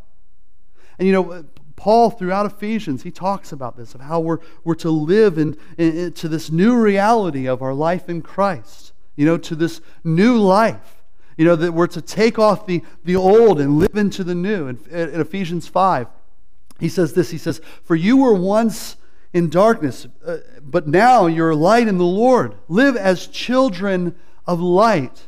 And 0.99 1.07
you 1.07 1.13
know, 1.15 1.45
Paul, 1.83 2.11
throughout 2.11 2.47
Ephesians, 2.47 3.03
he 3.03 3.11
talks 3.11 3.51
about 3.51 3.77
this, 3.77 3.93
of 3.97 4.03
how 4.03 4.21
we're, 4.21 4.39
we're 4.63 4.77
to 4.77 4.91
live 4.93 5.37
in, 5.37 5.57
in, 5.77 5.97
in, 5.97 6.13
to 6.13 6.29
this 6.29 6.49
new 6.49 6.81
reality 6.81 7.49
of 7.49 7.61
our 7.61 7.75
life 7.75 8.09
in 8.09 8.23
Christ, 8.23 8.93
you 9.17 9.27
know, 9.27 9.37
to 9.39 9.57
this 9.57 9.81
new 10.05 10.39
life. 10.39 11.03
You 11.37 11.45
know, 11.45 11.57
that 11.57 11.73
we're 11.73 11.89
to 11.89 12.01
take 12.01 12.39
off 12.39 12.67
the, 12.67 12.85
the 13.03 13.17
old 13.17 13.61
and 13.61 13.81
live 13.81 13.97
into 13.97 14.23
the 14.23 14.33
new. 14.33 14.69
In, 14.69 14.79
in 14.93 15.21
Ephesians 15.21 15.67
5, 15.67 16.07
he 16.79 16.89
says 16.89 17.15
this 17.15 17.33
He 17.33 17.39
says, 17.39 17.61
For 17.83 17.97
you 17.97 18.17
were 18.17 18.35
once 18.35 18.95
in 19.33 19.51
darkness, 19.51 20.07
uh, 20.25 20.37
but 20.63 20.87
now 20.87 21.27
you're 21.27 21.53
light 21.53 21.89
in 21.89 21.99
the 21.99 22.05
Lord. 22.05 22.55
Live 22.69 22.95
as 22.97 23.27
children 23.27 24.15
of 24.47 24.61
light. 24.61 25.27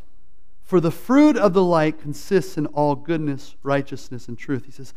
For 0.63 0.79
the 0.79 0.93
fruit 0.93 1.37
of 1.37 1.53
the 1.53 1.65
light 1.65 2.01
consists 2.01 2.57
in 2.57 2.67
all 2.67 2.95
goodness, 2.95 3.57
righteousness, 3.65 4.29
and 4.29 4.39
truth. 4.39 4.67
He 4.67 4.71
says, 4.71 4.95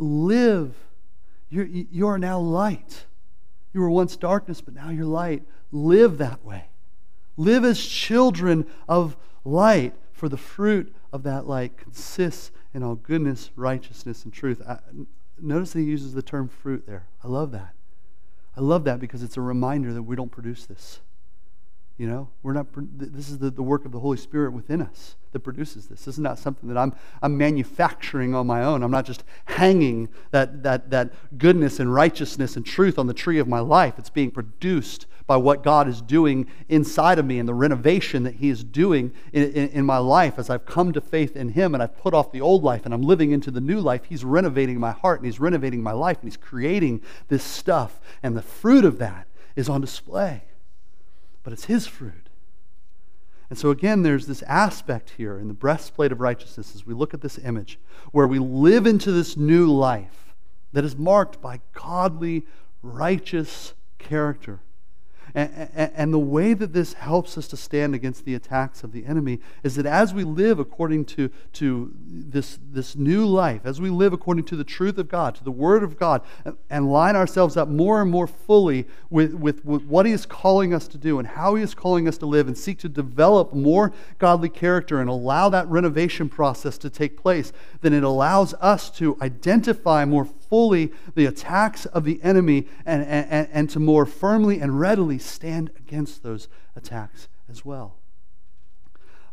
live. 0.00 0.74
You're, 1.48 1.66
you 1.66 2.06
are 2.06 2.18
now 2.18 2.38
light. 2.38 3.06
You 3.72 3.80
were 3.80 3.90
once 3.90 4.16
darkness, 4.16 4.60
but 4.60 4.74
now 4.74 4.90
you're 4.90 5.04
light. 5.04 5.42
Live 5.70 6.18
that 6.18 6.44
way. 6.44 6.64
Live 7.36 7.64
as 7.64 7.80
children 7.84 8.66
of 8.88 9.16
light, 9.44 9.94
for 10.12 10.28
the 10.28 10.36
fruit 10.36 10.94
of 11.12 11.22
that 11.22 11.46
light 11.46 11.76
consists 11.76 12.50
in 12.74 12.82
all 12.82 12.94
goodness, 12.94 13.50
righteousness, 13.56 14.24
and 14.24 14.32
truth. 14.32 14.60
I, 14.68 14.78
notice 15.40 15.72
that 15.72 15.80
he 15.80 15.86
uses 15.86 16.12
the 16.12 16.22
term 16.22 16.48
fruit 16.48 16.86
there. 16.86 17.06
I 17.24 17.28
love 17.28 17.52
that. 17.52 17.74
I 18.56 18.60
love 18.60 18.84
that 18.84 19.00
because 19.00 19.22
it's 19.22 19.36
a 19.36 19.40
reminder 19.40 19.92
that 19.92 20.02
we 20.02 20.16
don't 20.16 20.30
produce 20.30 20.66
this. 20.66 21.00
You 22.00 22.06
know, 22.06 22.30
we're 22.42 22.54
not, 22.54 22.68
this 22.72 23.28
is 23.28 23.36
the, 23.36 23.50
the 23.50 23.62
work 23.62 23.84
of 23.84 23.92
the 23.92 24.00
Holy 24.00 24.16
Spirit 24.16 24.54
within 24.54 24.80
us 24.80 25.16
that 25.32 25.40
produces 25.40 25.86
this. 25.86 26.06
This 26.06 26.14
is 26.14 26.18
not 26.18 26.38
something 26.38 26.66
that 26.70 26.78
I'm, 26.78 26.94
I'm 27.20 27.36
manufacturing 27.36 28.34
on 28.34 28.46
my 28.46 28.64
own. 28.64 28.82
I'm 28.82 28.90
not 28.90 29.04
just 29.04 29.22
hanging 29.44 30.08
that, 30.30 30.62
that, 30.62 30.88
that 30.92 31.12
goodness 31.36 31.78
and 31.78 31.92
righteousness 31.92 32.56
and 32.56 32.64
truth 32.64 32.98
on 32.98 33.06
the 33.06 33.12
tree 33.12 33.38
of 33.38 33.46
my 33.48 33.60
life. 33.60 33.98
It's 33.98 34.08
being 34.08 34.30
produced 34.30 35.04
by 35.26 35.36
what 35.36 35.62
God 35.62 35.88
is 35.88 36.00
doing 36.00 36.46
inside 36.70 37.18
of 37.18 37.26
me 37.26 37.38
and 37.38 37.46
the 37.46 37.52
renovation 37.52 38.22
that 38.22 38.36
He 38.36 38.48
is 38.48 38.64
doing 38.64 39.12
in, 39.34 39.52
in, 39.52 39.68
in, 39.68 39.84
my 39.84 39.98
life 39.98 40.38
as 40.38 40.48
I've 40.48 40.64
come 40.64 40.94
to 40.94 41.02
faith 41.02 41.36
in 41.36 41.50
Him 41.50 41.74
and 41.74 41.82
I've 41.82 41.98
put 41.98 42.14
off 42.14 42.32
the 42.32 42.40
old 42.40 42.64
life 42.64 42.86
and 42.86 42.94
I'm 42.94 43.02
living 43.02 43.30
into 43.30 43.50
the 43.50 43.60
new 43.60 43.78
life. 43.78 44.04
He's 44.08 44.24
renovating 44.24 44.80
my 44.80 44.92
heart 44.92 45.20
and 45.20 45.26
He's 45.26 45.38
renovating 45.38 45.82
my 45.82 45.92
life 45.92 46.16
and 46.22 46.32
He's 46.32 46.38
creating 46.38 47.02
this 47.28 47.44
stuff. 47.44 48.00
And 48.22 48.34
the 48.34 48.42
fruit 48.42 48.86
of 48.86 48.96
that 49.00 49.26
is 49.54 49.68
on 49.68 49.82
display. 49.82 50.44
But 51.50 51.54
it's 51.54 51.64
His 51.64 51.88
fruit. 51.88 52.28
And 53.48 53.58
so, 53.58 53.70
again, 53.70 54.04
there's 54.04 54.28
this 54.28 54.42
aspect 54.42 55.14
here 55.16 55.36
in 55.36 55.48
the 55.48 55.52
breastplate 55.52 56.12
of 56.12 56.20
righteousness 56.20 56.76
as 56.76 56.86
we 56.86 56.94
look 56.94 57.12
at 57.12 57.22
this 57.22 57.38
image 57.38 57.80
where 58.12 58.28
we 58.28 58.38
live 58.38 58.86
into 58.86 59.10
this 59.10 59.36
new 59.36 59.66
life 59.66 60.36
that 60.72 60.84
is 60.84 60.96
marked 60.96 61.42
by 61.42 61.60
godly, 61.72 62.46
righteous 62.84 63.74
character. 63.98 64.60
And, 65.34 65.70
and, 65.74 66.12
the 66.12 66.18
way 66.18 66.54
that 66.54 66.72
this 66.72 66.94
helps 66.94 67.38
us 67.38 67.46
to 67.48 67.56
stand 67.56 67.94
against 67.94 68.24
the 68.24 68.34
attacks 68.34 68.82
of 68.82 68.92
the 68.92 69.06
enemy 69.06 69.38
is 69.62 69.76
that 69.76 69.86
as 69.86 70.12
we 70.12 70.24
live 70.24 70.58
according 70.58 71.04
to, 71.06 71.30
to 71.54 71.92
this, 72.06 72.58
this 72.70 72.96
new 72.96 73.26
life, 73.26 73.60
as 73.64 73.80
we 73.80 73.90
live 73.90 74.12
according 74.12 74.44
to 74.46 74.56
the 74.56 74.64
truth 74.64 74.98
of 74.98 75.08
God, 75.08 75.34
to 75.36 75.44
the 75.44 75.50
Word 75.50 75.82
of 75.82 75.98
God, 75.98 76.22
and, 76.44 76.56
and 76.68 76.90
line 76.90 77.16
ourselves 77.16 77.56
up 77.56 77.68
more 77.68 78.02
and 78.02 78.10
more 78.10 78.26
fully 78.26 78.86
with, 79.08 79.34
with, 79.34 79.64
with 79.64 79.84
what 79.84 80.06
He 80.06 80.12
is 80.12 80.26
calling 80.26 80.74
us 80.74 80.88
to 80.88 80.98
do 80.98 81.18
and 81.18 81.28
how 81.28 81.54
He 81.54 81.62
is 81.62 81.74
calling 81.74 82.08
us 82.08 82.18
to 82.18 82.26
live, 82.26 82.48
and 82.48 82.58
seek 82.58 82.78
to 82.78 82.88
develop 82.88 83.52
more 83.52 83.92
godly 84.18 84.48
character 84.48 85.00
and 85.00 85.08
allow 85.08 85.48
that 85.48 85.68
renovation 85.68 86.28
process 86.28 86.76
to 86.78 86.90
take 86.90 87.20
place, 87.20 87.52
then 87.82 87.92
it 87.92 88.02
allows 88.02 88.54
us 88.54 88.90
to 88.90 89.16
identify 89.20 90.04
more 90.04 90.28
fully 90.50 90.92
the 91.14 91.24
attacks 91.24 91.86
of 91.86 92.04
the 92.04 92.20
enemy 92.22 92.66
and, 92.84 93.02
and, 93.04 93.48
and 93.52 93.70
to 93.70 93.78
more 93.78 94.04
firmly 94.04 94.60
and 94.60 94.78
readily 94.78 95.18
stand 95.18 95.70
against 95.78 96.22
those 96.22 96.48
attacks 96.76 97.28
as 97.48 97.64
well. 97.64 97.96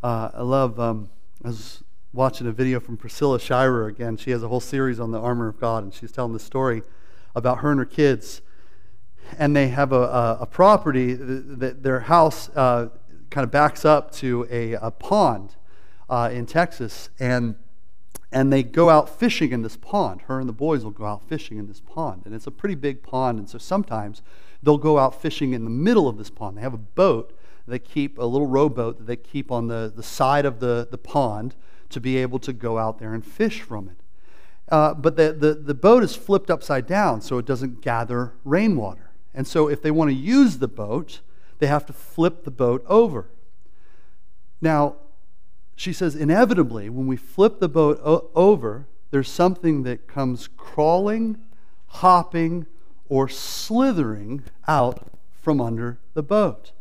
Uh, 0.01 0.29
I 0.33 0.43
love, 0.43 0.79
um, 0.79 1.09
I 1.43 1.47
was 1.47 1.83
watching 2.13 2.47
a 2.47 2.51
video 2.51 2.79
from 2.79 2.97
Priscilla 2.97 3.39
Shirer 3.39 3.87
again. 3.87 4.15
She 4.15 4.29
has 4.29 4.43
a 4.43 4.47
whole 4.47 4.59
series 4.59 4.99
on 4.99 5.11
the 5.11 5.19
armor 5.19 5.47
of 5.47 5.59
God, 5.59 5.83
and 5.83 5.93
she's 5.93 6.11
telling 6.11 6.33
the 6.33 6.39
story 6.39 6.83
about 7.35 7.59
her 7.59 7.71
and 7.71 7.79
her 7.79 7.85
kids. 7.85 8.41
And 9.39 9.55
they 9.55 9.69
have 9.69 9.91
a, 9.91 10.03
a, 10.03 10.37
a 10.41 10.45
property 10.45 11.13
that 11.15 11.83
their 11.83 12.01
house 12.01 12.49
uh, 12.55 12.89
kind 13.29 13.43
of 13.43 13.51
backs 13.51 13.83
up 13.83 14.11
to 14.13 14.47
a, 14.49 14.73
a 14.73 14.91
pond 14.91 15.55
uh, 16.09 16.29
in 16.31 16.45
Texas. 16.45 17.09
And 17.19 17.55
and 18.31 18.51
they 18.51 18.63
go 18.63 18.89
out 18.89 19.09
fishing 19.09 19.51
in 19.51 19.61
this 19.61 19.77
pond. 19.77 20.23
Her 20.23 20.39
and 20.39 20.49
the 20.49 20.53
boys 20.53 20.83
will 20.83 20.91
go 20.91 21.05
out 21.05 21.27
fishing 21.27 21.57
in 21.57 21.67
this 21.67 21.79
pond. 21.79 22.23
And 22.25 22.35
it's 22.35 22.47
a 22.47 22.51
pretty 22.51 22.75
big 22.75 23.03
pond, 23.03 23.39
and 23.39 23.49
so 23.49 23.57
sometimes 23.57 24.21
they'll 24.61 24.77
go 24.77 24.99
out 24.99 25.21
fishing 25.21 25.53
in 25.53 25.63
the 25.63 25.69
middle 25.69 26.07
of 26.07 26.17
this 26.17 26.29
pond. 26.29 26.57
They 26.57 26.61
have 26.61 26.73
a 26.73 26.77
boat 26.77 27.37
they 27.67 27.79
keep, 27.79 28.17
a 28.17 28.23
little 28.23 28.47
rowboat 28.47 28.97
that 28.97 29.07
they 29.07 29.17
keep 29.17 29.51
on 29.51 29.67
the, 29.67 29.91
the 29.93 30.03
side 30.03 30.45
of 30.45 30.59
the, 30.59 30.87
the 30.89 30.97
pond 30.97 31.55
to 31.89 31.99
be 31.99 32.17
able 32.17 32.39
to 32.39 32.53
go 32.53 32.77
out 32.77 32.99
there 32.99 33.13
and 33.13 33.25
fish 33.25 33.61
from 33.61 33.89
it. 33.89 33.97
Uh, 34.69 34.93
but 34.93 35.17
the, 35.17 35.33
the, 35.33 35.53
the 35.53 35.73
boat 35.73 36.03
is 36.03 36.15
flipped 36.15 36.49
upside 36.49 36.87
down 36.87 37.21
so 37.21 37.37
it 37.37 37.45
doesn't 37.45 37.81
gather 37.81 38.33
rainwater. 38.43 39.11
And 39.33 39.45
so 39.45 39.67
if 39.67 39.81
they 39.81 39.91
want 39.91 40.09
to 40.09 40.15
use 40.15 40.57
the 40.57 40.67
boat, 40.67 41.19
they 41.59 41.67
have 41.67 41.85
to 41.87 41.93
flip 41.93 42.43
the 42.43 42.51
boat 42.51 42.83
over. 42.87 43.29
Now, 44.61 44.95
she 45.77 45.93
says, 45.93 46.15
inevitably, 46.15 46.89
when 46.89 47.05
we 47.05 47.15
flip 47.15 47.59
the 47.59 47.69
boat 47.69 48.01
o- 48.03 48.31
over, 48.33 48.87
there's 49.11 49.29
something 49.29 49.83
that 49.83 50.07
comes 50.07 50.49
crawling, 50.57 51.37
hopping, 51.85 52.65
or 53.07 53.29
slithering 53.29 54.43
out 54.67 55.07
from 55.31 55.61
under 55.61 55.99
the 56.15 56.23
boat. 56.23 56.71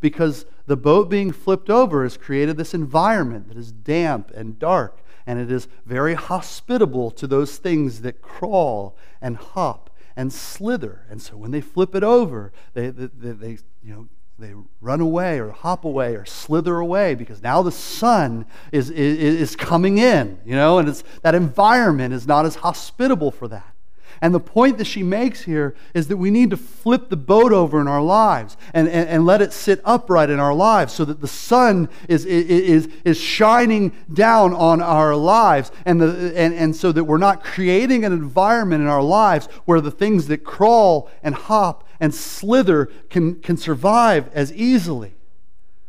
Because 0.00 0.46
the 0.64 0.76
boat 0.76 1.10
being 1.10 1.32
flipped 1.32 1.68
over 1.68 2.02
has 2.02 2.16
created 2.16 2.56
this 2.56 2.72
environment 2.72 3.48
that 3.48 3.58
is 3.58 3.72
damp 3.72 4.30
and 4.34 4.58
dark, 4.58 5.00
and 5.26 5.38
it 5.38 5.52
is 5.52 5.68
very 5.84 6.14
hospitable 6.14 7.10
to 7.10 7.26
those 7.26 7.58
things 7.58 8.00
that 8.00 8.22
crawl 8.22 8.96
and 9.20 9.36
hop 9.36 9.90
and 10.16 10.32
slither. 10.32 11.04
And 11.10 11.20
so 11.20 11.36
when 11.36 11.50
they 11.50 11.60
flip 11.60 11.94
it 11.94 12.02
over, 12.02 12.54
they, 12.72 12.88
they, 12.88 13.32
they, 13.32 13.58
you 13.82 13.92
know, 13.92 14.08
they 14.38 14.52
run 14.82 15.00
away 15.00 15.40
or 15.40 15.50
hop 15.50 15.84
away 15.84 16.14
or 16.14 16.26
slither 16.26 16.78
away 16.78 17.14
because 17.14 17.42
now 17.42 17.62
the 17.62 17.72
sun 17.72 18.44
is, 18.70 18.90
is, 18.90 19.18
is 19.18 19.56
coming 19.56 19.96
in, 19.96 20.38
you 20.44 20.54
know, 20.54 20.78
and 20.78 20.88
it's, 20.88 21.02
that 21.22 21.34
environment 21.34 22.12
is 22.12 22.26
not 22.26 22.44
as 22.44 22.56
hospitable 22.56 23.30
for 23.30 23.48
that. 23.48 23.76
And 24.20 24.34
the 24.34 24.40
point 24.40 24.78
that 24.78 24.86
she 24.86 25.02
makes 25.02 25.42
here 25.42 25.74
is 25.94 26.08
that 26.08 26.16
we 26.16 26.30
need 26.30 26.50
to 26.50 26.56
flip 26.56 27.08
the 27.10 27.16
boat 27.16 27.52
over 27.52 27.80
in 27.80 27.88
our 27.88 28.02
lives 28.02 28.56
and, 28.72 28.88
and, 28.88 29.08
and, 29.08 29.26
let 29.26 29.42
it 29.42 29.52
sit 29.52 29.80
upright 29.84 30.30
in 30.30 30.40
our 30.40 30.54
lives 30.54 30.92
so 30.92 31.04
that 31.04 31.20
the 31.20 31.28
sun 31.28 31.88
is, 32.08 32.24
is, 32.24 32.88
is 33.04 33.18
shining 33.18 33.92
down 34.12 34.54
on 34.54 34.80
our 34.80 35.14
lives 35.14 35.70
and, 35.84 36.00
the, 36.00 36.32
and, 36.34 36.54
and 36.54 36.74
so 36.74 36.92
that 36.92 37.04
we're 37.04 37.18
not 37.18 37.44
creating 37.44 38.04
an 38.04 38.12
environment 38.12 38.82
in 38.82 38.88
our 38.88 39.02
lives 39.02 39.46
where 39.66 39.80
the 39.80 39.90
things 39.90 40.28
that 40.28 40.44
crawl 40.44 41.10
and 41.22 41.34
hop 41.34 41.85
and 42.00 42.14
slither 42.14 42.86
can, 43.10 43.40
can 43.40 43.56
survive 43.56 44.30
as 44.32 44.52
easily. 44.52 45.14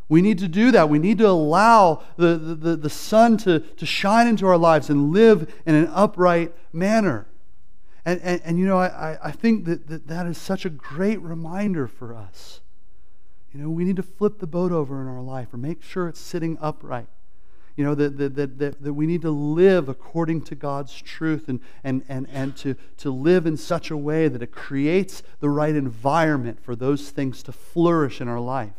We 0.08 0.22
need 0.22 0.38
to 0.38 0.48
do 0.48 0.70
that. 0.70 0.88
We 0.88 0.98
need 0.98 1.18
to 1.18 1.28
allow 1.28 2.02
the, 2.16 2.36
the, 2.36 2.76
the 2.76 2.90
sun 2.90 3.36
to, 3.38 3.60
to 3.60 3.86
shine 3.86 4.26
into 4.26 4.46
our 4.46 4.56
lives 4.56 4.88
and 4.88 5.12
live 5.12 5.52
in 5.66 5.74
an 5.74 5.90
upright 5.92 6.54
manner. 6.72 7.26
And, 8.06 8.20
and, 8.22 8.40
and 8.42 8.58
you 8.58 8.66
know, 8.66 8.78
I, 8.78 9.18
I 9.22 9.30
think 9.32 9.66
that, 9.66 9.86
that 9.88 10.06
that 10.06 10.26
is 10.26 10.38
such 10.38 10.64
a 10.64 10.70
great 10.70 11.20
reminder 11.20 11.86
for 11.86 12.14
us. 12.14 12.60
You 13.52 13.60
know, 13.60 13.68
we 13.68 13.84
need 13.84 13.96
to 13.96 14.02
flip 14.02 14.38
the 14.38 14.46
boat 14.46 14.72
over 14.72 15.00
in 15.02 15.08
our 15.08 15.20
life 15.20 15.52
or 15.52 15.58
make 15.58 15.82
sure 15.82 16.08
it's 16.08 16.20
sitting 16.20 16.56
upright. 16.60 17.08
You 17.78 17.84
know, 17.84 17.94
that, 17.94 18.18
that, 18.18 18.58
that, 18.58 18.82
that, 18.82 18.92
we 18.92 19.06
need 19.06 19.22
to 19.22 19.30
live 19.30 19.88
according 19.88 20.42
to 20.46 20.56
God's 20.56 21.00
truth 21.00 21.48
and, 21.48 21.60
and, 21.84 22.02
and, 22.08 22.26
and 22.32 22.56
to, 22.56 22.74
to 22.96 23.12
live 23.12 23.46
in 23.46 23.56
such 23.56 23.92
a 23.92 23.96
way 23.96 24.26
that 24.26 24.42
it 24.42 24.50
creates 24.50 25.22
the 25.38 25.48
right 25.48 25.76
environment 25.76 26.60
for 26.60 26.74
those 26.74 27.10
things 27.10 27.40
to 27.44 27.52
flourish 27.52 28.20
in 28.20 28.26
our 28.26 28.40
life. 28.40 28.72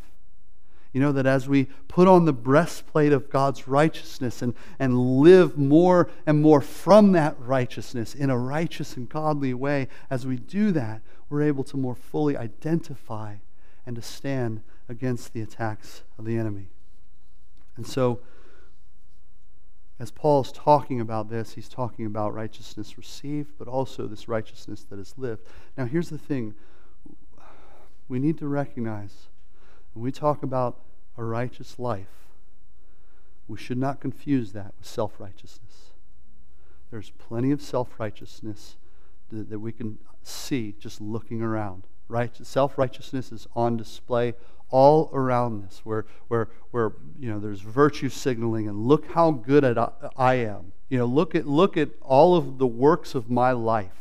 You 0.92 1.00
know, 1.00 1.14
that 1.14 1.26
as 1.26 1.48
we 1.48 1.70
put 1.88 2.10
on 2.10 2.26
the 2.26 2.34
breastplate 2.34 3.14
of 3.14 3.30
God's 3.30 3.70
righteousness 3.70 4.42
and, 4.42 4.54
and 4.80 5.00
live 5.00 5.58
more 5.58 6.10
and 6.26 6.42
more 6.42 6.60
from 6.60 7.14
that 7.14 7.40
righteousness 7.40 8.14
in 8.14 8.30
a 8.30 8.38
righteous 8.38 8.98
and 8.98 9.08
godly 9.08 9.54
way, 9.54 9.88
as 10.10 10.28
we 10.28 10.36
do 10.36 10.74
that, 10.74 11.00
we're 11.30 11.44
able 11.44 11.64
to 11.64 11.78
more 11.78 11.96
fully 11.96 12.36
identify 12.36 13.36
and 13.86 13.96
to 13.96 14.02
stand 14.02 14.62
against 14.90 15.32
the 15.32 15.42
attacks 15.42 16.04
of 16.18 16.26
the 16.26 16.38
enemy. 16.38 16.68
And 17.78 17.88
so, 17.88 18.20
as 20.00 20.12
Paul 20.12 20.42
is 20.42 20.52
talking 20.54 21.02
about 21.02 21.30
this, 21.30 21.54
he's 21.54 21.68
talking 21.68 22.06
about 22.06 22.34
righteousness 22.34 22.98
received, 22.98 23.52
but 23.60 23.68
also 23.68 24.08
this 24.08 24.30
righteousness 24.30 24.86
that 24.90 24.98
is 24.98 25.14
lived. 25.18 25.46
Now, 25.78 25.86
here's 25.86 26.10
the 26.10 26.18
thing 26.18 26.56
we 28.08 28.18
need 28.18 28.38
to 28.40 28.48
recognize 28.48 29.28
when 29.94 30.04
we 30.04 30.12
talk 30.12 30.42
about 30.42 30.80
a 31.18 31.24
righteous 31.24 31.78
life, 31.78 32.08
we 33.48 33.58
should 33.58 33.78
not 33.78 34.00
confuse 34.00 34.54
that 34.54 34.74
with 34.78 34.88
self 34.88 35.20
righteousness. 35.20 35.92
There's 36.92 37.12
plenty 37.12 37.52
of 37.52 37.62
self 37.62 38.00
righteousness 38.00 38.78
that, 39.30 39.50
that 39.50 39.60
we 39.60 39.74
can 39.74 39.98
see 40.24 40.76
just 40.80 41.02
looking 41.02 41.42
around. 41.42 41.84
Right? 42.08 42.32
Self 42.42 42.78
righteousness 42.78 43.32
is 43.32 43.48
on 43.54 43.76
display 43.76 44.34
all 44.70 45.10
around 45.14 45.64
this, 45.64 45.82
where, 45.84 46.06
where, 46.28 46.50
where 46.72 46.94
you 47.20 47.30
know, 47.30 47.40
there's 47.40 47.62
virtue 47.62 48.10
signaling 48.10 48.68
and 48.68 48.86
look 48.88 49.06
how 49.12 49.32
good 49.32 49.64
at 49.64 49.78
I 50.16 50.36
am. 50.36 50.72
You 50.90 50.98
know, 51.00 51.06
look 51.06 51.36
at, 51.36 51.48
look 51.48 51.78
at 51.78 51.90
all 52.02 52.36
of 52.36 52.58
the 52.58 52.68
works 52.68 53.16
of 53.16 53.30
my 53.30 53.52
life 53.52 53.92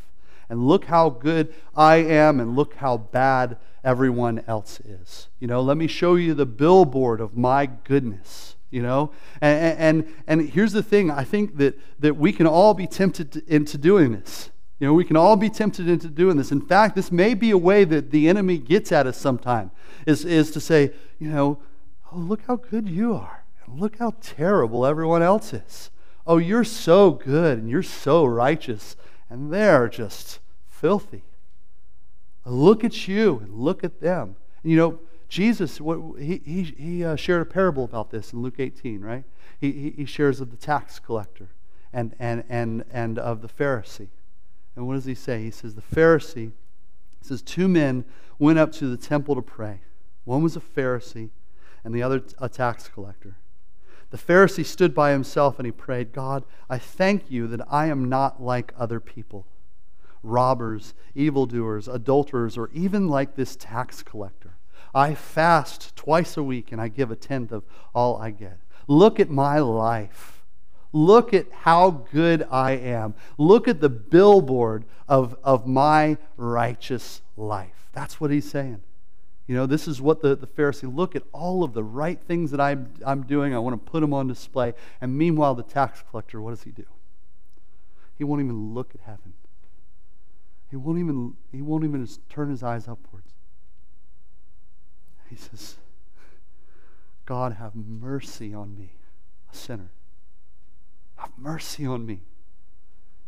and 0.49 0.67
look 0.67 0.87
how 0.87 1.11
good 1.11 1.55
I 1.77 1.97
am 1.97 2.41
and 2.41 2.57
look 2.57 2.75
how 2.75 2.97
bad 2.97 3.59
everyone 3.85 4.43
else 4.47 4.81
is. 4.81 5.29
You 5.41 5.47
know, 5.47 5.61
let 5.61 5.77
me 5.77 5.87
show 5.87 6.15
you 6.15 6.35
the 6.35 6.47
billboard 6.47 7.21
of 7.21 7.37
my 7.37 7.67
goodness. 7.67 8.57
You 8.71 8.83
know, 8.83 9.13
and, 9.41 9.79
and, 9.79 10.15
and 10.27 10.51
here's 10.51 10.73
the 10.73 10.83
thing 10.83 11.11
I 11.11 11.25
think 11.25 11.57
that, 11.57 11.79
that 12.01 12.19
we 12.19 12.35
can 12.35 12.47
all 12.47 12.75
be 12.75 12.87
tempted 12.87 13.33
to, 13.33 13.43
into 13.47 13.79
doing 13.79 14.13
this. 14.13 14.51
You 14.79 14.87
know, 14.87 14.95
we 14.95 15.05
can 15.05 15.17
all 15.17 15.37
be 15.37 15.51
tempted 15.51 15.89
into 15.89 16.09
doing 16.09 16.37
this. 16.37 16.53
In 16.53 16.61
fact, 16.61 16.95
this 16.95 17.11
may 17.11 17.35
be 17.35 17.51
a 17.51 17.59
way 17.59 17.85
that 17.85 18.11
the 18.11 18.29
enemy 18.29 18.59
gets 18.59 18.93
at 18.93 19.07
us 19.07 19.17
sometime, 19.17 19.73
is, 20.07 20.25
is 20.25 20.51
to 20.53 20.61
say, 20.61 20.93
you 21.19 21.31
know, 21.31 21.59
oh, 22.13 22.19
look 22.19 22.43
how 22.47 22.57
good 22.57 22.89
you 22.89 23.15
are. 23.15 23.45
And 23.67 23.81
look 23.81 23.99
how 23.99 24.15
terrible 24.21 24.87
everyone 24.87 25.23
else 25.23 25.53
is. 25.53 25.91
Oh, 26.27 26.37
you're 26.37 26.65
so 26.65 27.11
good 27.11 27.59
and 27.59 27.69
you're 27.69 27.83
so 27.83 28.25
righteous 28.25 28.97
and 29.29 29.53
they're 29.53 29.89
just 29.89 30.39
filthy. 30.69 31.25
Look 32.45 32.85
at 32.85 33.09
you 33.09 33.41
and 33.41 33.55
look 33.55 33.83
at 33.83 34.01
them. 34.01 34.37
And 34.63 34.73
you 34.73 34.79
know, 34.79 35.01
Jesus, 35.29 35.81
what, 35.81 36.21
he, 36.21 36.41
he, 36.45 36.63
he 36.63 37.05
uh, 37.05 37.17
shared 37.17 37.43
a 37.43 37.45
parable 37.45 37.85
about 37.85 38.11
this 38.11 38.33
in 38.33 38.43
Luke 38.43 38.59
18, 38.59 39.01
right? 39.01 39.25
He, 39.61 39.73
he, 39.73 39.91
he 39.91 40.05
shares 40.05 40.41
of 40.41 40.51
the 40.51 40.57
tax 40.57 40.99
collector 40.99 41.49
and, 41.93 42.15
and, 42.19 42.45
and, 42.49 42.85
and 42.91 43.19
of 43.19 43.43
the 43.43 43.49
Pharisee. 43.49 44.09
And 44.79 44.87
what 44.87 44.95
does 44.95 45.07
he 45.07 45.15
say? 45.17 45.43
He 45.43 45.51
says, 45.51 45.75
The 45.75 45.83
Pharisee, 45.83 46.53
says, 47.21 47.43
two 47.43 47.67
men 47.67 48.05
went 48.39 48.61
up 48.61 48.71
to 48.75 48.87
the 48.87 48.97
temple 48.97 49.35
to 49.35 49.43
pray. 49.43 49.81
One 50.25 50.41
was 50.41 50.55
a 50.55 50.61
Pharisee, 50.61 51.31
and 51.83 51.93
the 51.93 52.05
other 52.05 52.23
a 52.39 52.49
tax 52.49 52.87
collector. 52.87 53.39
The 54.11 54.19
Pharisee 54.19 54.65
stood 54.65 54.95
by 54.95 55.11
himself 55.11 55.59
and 55.59 55.67
he 55.67 55.73
prayed, 55.73 56.13
God, 56.13 56.45
I 56.71 56.79
thank 56.79 57.29
you 57.29 57.49
that 57.49 57.61
I 57.69 57.87
am 57.87 58.09
not 58.09 58.41
like 58.41 58.73
other 58.79 59.01
people 59.01 59.47
robbers, 60.23 60.95
evildoers, 61.13 61.89
adulterers, 61.89 62.57
or 62.57 62.71
even 62.73 63.09
like 63.09 63.35
this 63.35 63.57
tax 63.57 64.05
collector. 64.05 64.59
I 64.95 65.17
fast 65.17 65.97
twice 65.97 66.37
a 66.37 66.43
week 66.45 66.71
and 66.71 66.81
I 66.81 66.87
give 66.87 67.11
a 67.11 67.17
tenth 67.17 67.51
of 67.51 67.65
all 67.95 68.17
I 68.17 68.31
get. 68.31 68.61
Look 68.87 69.19
at 69.19 69.29
my 69.29 69.59
life. 69.59 70.38
Look 70.93 71.35
at 71.35 71.47
how 71.53 71.91
good 72.13 72.47
I 72.51 72.73
am. 72.73 73.15
Look 73.37 73.69
at 73.69 73.81
the 73.81 73.89
billboard 73.89 74.85
of, 75.07 75.37
of 75.45 75.67
my 75.67 76.17
righteous 76.37 77.21
life. 77.37 77.89
That's 77.93 78.21
what 78.21 78.31
he's 78.31 78.49
saying. 78.49 78.83
You 79.47 79.55
know, 79.55 79.67
this 79.67 79.89
is 79.89 80.01
what 80.01 80.21
the, 80.21 80.37
the 80.37 80.47
Pharisee 80.47 80.95
look 80.95 81.17
at 81.17 81.23
all 81.33 81.65
of 81.65 81.73
the 81.73 81.83
right 81.83 82.21
things 82.21 82.51
that 82.51 82.61
I'm, 82.61 82.93
I'm 83.05 83.23
doing. 83.23 83.55
I 83.55 83.59
want 83.59 83.83
to 83.83 83.91
put 83.91 84.01
them 84.01 84.13
on 84.13 84.29
display. 84.29 84.75
And 85.01 85.17
meanwhile, 85.17 85.55
the 85.55 85.63
tax 85.63 86.03
collector, 86.11 86.41
what 86.41 86.51
does 86.51 86.63
he 86.63 86.71
do? 86.71 86.85
He 88.17 88.25
won't 88.25 88.43
even 88.43 88.75
look 88.75 88.95
at 88.95 89.01
heaven. 89.03 89.33
He 90.71 90.77
won't 90.77 90.99
even, 90.99 91.35
he 91.51 91.63
won't 91.63 91.85
even 91.85 92.07
turn 92.29 92.51
his 92.51 92.63
eyes 92.63 92.89
upwards. 92.89 93.33
He 95.31 95.37
says, 95.37 95.77
God, 97.25 97.55
have 97.55 97.75
mercy 97.75 98.53
on 98.53 98.77
me, 98.77 98.93
a 99.53 99.57
sinner. 99.57 99.91
Have 101.19 101.33
mercy 101.37 101.87
on 101.87 102.05
me. 102.07 102.21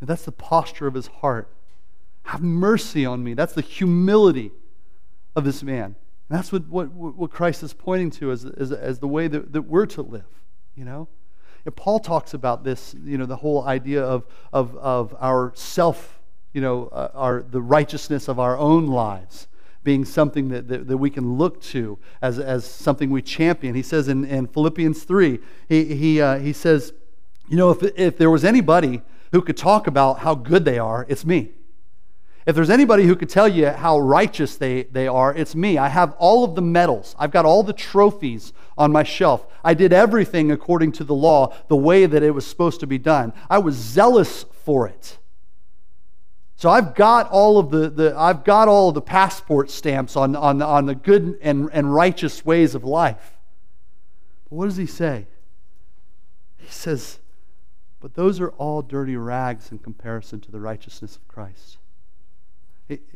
And 0.01 0.09
that's 0.09 0.25
the 0.25 0.33
posture 0.33 0.87
of 0.87 0.95
his 0.95 1.07
heart. 1.07 1.53
Have 2.25 2.43
mercy 2.43 3.05
on 3.05 3.23
me. 3.23 3.35
That's 3.35 3.53
the 3.53 3.63
humility 3.63 4.53
of 5.37 5.45
this 5.45 5.63
man. 5.63 5.97
And 6.29 6.39
that's 6.39 6.53
what, 6.53 6.69
what, 6.69 6.93
what 6.93 7.31
Christ 7.31 7.63
is 7.63 7.73
pointing 7.73 8.11
to 8.13 8.31
as, 8.31 8.45
as, 8.45 8.73
as 8.73 8.99
the 9.01 9.09
way 9.09 9.29
that, 9.29 9.53
that 9.53 9.63
we're 9.63 9.87
to 9.87 10.03
live, 10.03 10.25
you 10.75 10.85
know? 10.85 11.09
And 11.65 11.75
Paul 11.75 12.01
talks 12.01 12.33
about 12.33 12.65
this, 12.65 12.95
you 13.05 13.19
know, 13.19 13.27
the 13.27 13.37
whole 13.37 13.67
idea 13.67 14.03
of, 14.03 14.25
of, 14.53 14.77
of 14.77 15.15
our 15.19 15.53
self, 15.55 16.21
you 16.53 16.61
know, 16.61 16.87
uh, 16.89 17.11
our, 17.15 17.43
the 17.43 17.61
righteousness 17.61 18.29
of 18.29 18.39
our 18.39 18.57
own 18.57 18.87
lives 18.87 19.49
being 19.83 20.05
something 20.05 20.49
that, 20.51 20.69
that, 20.69 20.87
that, 20.87 20.97
we 20.99 21.11
can 21.11 21.37
look 21.37 21.61
to 21.63 21.99
as, 22.21 22.39
as 22.39 22.65
something 22.65 23.11
we 23.11 23.23
champion. 23.23 23.75
He 23.75 23.83
says 23.83 24.09
in, 24.09 24.25
in 24.25 24.47
Philippians 24.47 25.05
3, 25.05 25.39
he, 25.69 25.95
he, 25.97 26.21
uh, 26.21 26.39
he 26.39 26.53
says, 26.53 26.93
you 27.51 27.57
know, 27.57 27.71
if, 27.71 27.83
if 27.97 28.17
there 28.17 28.31
was 28.31 28.45
anybody 28.45 29.03
who 29.33 29.43
could 29.43 29.57
talk 29.57 29.89
about 29.89 30.21
how 30.21 30.37
good 30.37 30.65
they 30.65 30.79
are, 30.79 31.05
it's 31.09 31.27
me. 31.27 31.51
If 32.47 32.55
there's 32.55 32.71
anybody 32.71 33.05
who 33.05 33.17
could 33.17 33.29
tell 33.29 33.49
you 33.49 33.69
how 33.69 33.99
righteous 33.99 34.57
they, 34.57 34.85
they 34.85 35.09
are, 35.09 35.35
it's 35.35 35.55
me. 35.55 35.77
I 35.77 35.89
have 35.89 36.15
all 36.19 36.45
of 36.45 36.55
the 36.55 36.63
medals, 36.63 37.15
I've 37.19 37.33
got 37.33 37.45
all 37.45 37.63
the 37.63 37.73
trophies 37.73 38.53
on 38.79 38.93
my 38.93 39.03
shelf. 39.03 39.47
I 39.65 39.75
did 39.75 39.93
everything 39.93 40.51
according 40.51 40.93
to 40.93 41.05
the 41.05 41.15
law, 41.15 41.55
the 41.69 41.77
way 41.77 42.07
that 42.07 42.23
it 42.23 42.31
was 42.31 42.47
supposed 42.47 42.81
to 42.81 42.87
be 42.87 42.99
done. 42.99 43.33
I 43.51 43.59
was 43.59 43.75
zealous 43.75 44.45
for 44.65 44.87
it. 44.87 45.19
So 46.55 46.71
I've 46.71 46.95
got 46.95 47.29
all 47.31 47.59
of 47.59 47.71
the, 47.71 47.91
the 47.91 48.15
I've 48.17 48.45
got 48.45 48.69
all 48.69 48.93
the 48.93 49.03
passport 49.03 49.71
stamps 49.71 50.15
on, 50.15 50.37
on, 50.37 50.63
on 50.63 50.87
the 50.87 50.95
good 50.95 51.39
and, 51.43 51.69
and 51.73 51.93
righteous 51.93 52.45
ways 52.45 52.77
of 52.77 52.85
life. 52.85 53.39
But 54.49 54.57
what 54.57 54.67
does 54.67 54.77
he 54.77 54.87
say? 54.87 55.27
He 56.59 56.69
says, 56.69 57.19
but 58.01 58.15
those 58.15 58.41
are 58.41 58.51
all 58.51 58.83
dirty 58.83 59.17
rags 59.17 59.71
in 59.71 59.79
comparison 59.79 60.41
to 60.41 60.51
the 60.51 60.61
righteousness 60.61 61.17
of 61.17 61.29
Christ 61.29 61.79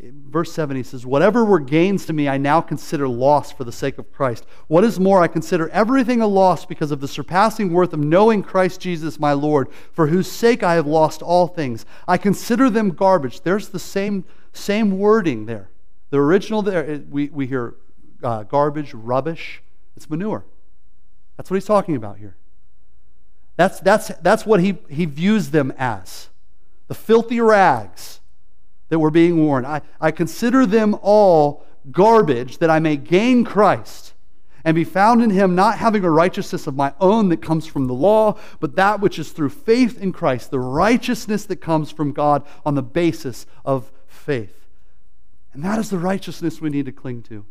verse 0.00 0.52
7, 0.52 0.76
he 0.76 0.82
says, 0.82 1.06
Whatever 1.06 1.44
were 1.44 1.60
gains 1.60 2.06
to 2.06 2.12
me, 2.12 2.28
I 2.28 2.36
now 2.36 2.60
consider 2.60 3.08
loss 3.08 3.52
for 3.52 3.64
the 3.64 3.72
sake 3.72 3.98
of 3.98 4.12
Christ. 4.12 4.46
What 4.68 4.84
is 4.84 5.00
more, 5.00 5.22
I 5.22 5.28
consider 5.28 5.68
everything 5.70 6.20
a 6.20 6.26
loss 6.26 6.64
because 6.66 6.90
of 6.90 7.00
the 7.00 7.08
surpassing 7.08 7.72
worth 7.72 7.92
of 7.92 8.00
knowing 8.00 8.42
Christ 8.42 8.80
Jesus 8.80 9.18
my 9.18 9.32
Lord, 9.32 9.68
for 9.92 10.08
whose 10.08 10.30
sake 10.30 10.62
I 10.62 10.74
have 10.74 10.86
lost 10.86 11.22
all 11.22 11.46
things. 11.46 11.86
I 12.06 12.18
consider 12.18 12.70
them 12.70 12.90
garbage. 12.90 13.40
There's 13.40 13.68
the 13.68 13.78
same, 13.78 14.24
same 14.52 14.98
wording 14.98 15.46
there. 15.46 15.70
The 16.10 16.18
original 16.18 16.62
there, 16.62 17.02
we, 17.10 17.28
we 17.28 17.46
hear 17.46 17.74
uh, 18.22 18.44
garbage, 18.44 18.94
rubbish. 18.94 19.62
It's 19.96 20.08
manure. 20.08 20.44
That's 21.36 21.50
what 21.50 21.56
he's 21.56 21.64
talking 21.64 21.96
about 21.96 22.18
here. 22.18 22.36
That's, 23.56 23.80
that's, 23.80 24.08
that's 24.20 24.44
what 24.44 24.60
he, 24.60 24.78
he 24.88 25.04
views 25.04 25.50
them 25.50 25.72
as 25.78 26.28
the 26.88 26.94
filthy 26.94 27.40
rags 27.40 28.20
that 28.88 28.98
were 28.98 29.10
being 29.10 29.44
worn. 29.44 29.64
I, 29.64 29.80
I 30.00 30.10
consider 30.10 30.66
them 30.66 30.96
all 31.02 31.64
garbage 31.90 32.58
that 32.58 32.70
I 32.70 32.78
may 32.78 32.96
gain 32.96 33.44
Christ 33.44 34.12
and 34.64 34.74
be 34.74 34.84
found 34.84 35.22
in 35.22 35.30
him, 35.30 35.54
not 35.54 35.78
having 35.78 36.04
a 36.04 36.10
righteousness 36.10 36.66
of 36.66 36.74
my 36.74 36.94
own 36.98 37.28
that 37.28 37.42
comes 37.42 37.66
from 37.66 37.86
the 37.86 37.94
law, 37.94 38.38
but 38.60 38.76
that 38.76 39.00
which 39.00 39.18
is 39.18 39.30
through 39.30 39.50
faith 39.50 40.00
in 40.00 40.10
Christ, 40.12 40.50
the 40.50 40.58
righteousness 40.58 41.44
that 41.46 41.56
comes 41.56 41.90
from 41.90 42.12
God 42.12 42.46
on 42.64 42.74
the 42.74 42.82
basis 42.82 43.46
of 43.64 43.92
faith. 44.06 44.66
And 45.52 45.62
that 45.64 45.78
is 45.78 45.90
the 45.90 45.98
righteousness 45.98 46.60
we 46.60 46.70
need 46.70 46.86
to 46.86 46.92
cling 46.92 47.22
to. 47.24 47.44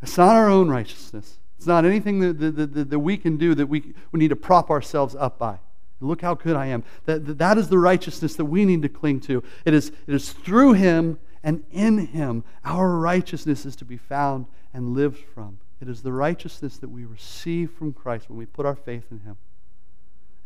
It's 0.00 0.16
not 0.16 0.36
our 0.36 0.48
own 0.48 0.68
righteousness. 0.68 1.38
It's 1.58 1.66
not 1.66 1.84
anything 1.84 2.20
that, 2.20 2.38
that, 2.38 2.74
that, 2.74 2.90
that 2.90 2.98
we 2.98 3.16
can 3.16 3.36
do 3.36 3.54
that 3.56 3.66
we, 3.66 3.92
we 4.12 4.20
need 4.20 4.28
to 4.28 4.36
prop 4.36 4.70
ourselves 4.70 5.16
up 5.18 5.38
by. 5.38 5.58
Look 6.00 6.22
how 6.22 6.34
good 6.34 6.54
I 6.54 6.66
am. 6.66 6.84
That, 7.06 7.38
that 7.38 7.58
is 7.58 7.68
the 7.68 7.78
righteousness 7.78 8.36
that 8.36 8.44
we 8.44 8.64
need 8.64 8.82
to 8.82 8.88
cling 8.88 9.20
to. 9.22 9.42
It 9.64 9.74
is, 9.74 9.88
it 10.06 10.14
is 10.14 10.32
through 10.32 10.74
Him 10.74 11.18
and 11.42 11.64
in 11.72 11.98
Him 11.98 12.44
our 12.64 12.96
righteousness 12.96 13.66
is 13.66 13.74
to 13.76 13.84
be 13.84 13.96
found 13.96 14.46
and 14.72 14.94
lived 14.94 15.24
from. 15.34 15.58
It 15.80 15.88
is 15.88 16.02
the 16.02 16.12
righteousness 16.12 16.78
that 16.78 16.90
we 16.90 17.04
receive 17.04 17.72
from 17.72 17.92
Christ 17.92 18.28
when 18.28 18.38
we 18.38 18.46
put 18.46 18.64
our 18.64 18.76
faith 18.76 19.06
in 19.10 19.20
Him. 19.20 19.36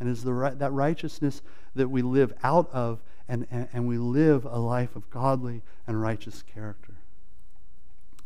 And 0.01 0.09
it 0.09 0.12
is 0.12 0.25
the, 0.25 0.55
that 0.59 0.72
righteousness 0.72 1.42
that 1.75 1.88
we 1.88 2.01
live 2.01 2.33
out 2.42 2.70
of 2.72 3.01
and, 3.29 3.46
and, 3.51 3.68
and 3.75 3.87
we 3.87 3.98
live 3.98 4.46
a 4.46 4.59
life 4.59 4.96
of 4.96 5.09
godly 5.11 5.62
and 5.87 6.01
righteous 6.01 6.42
character. 6.42 6.94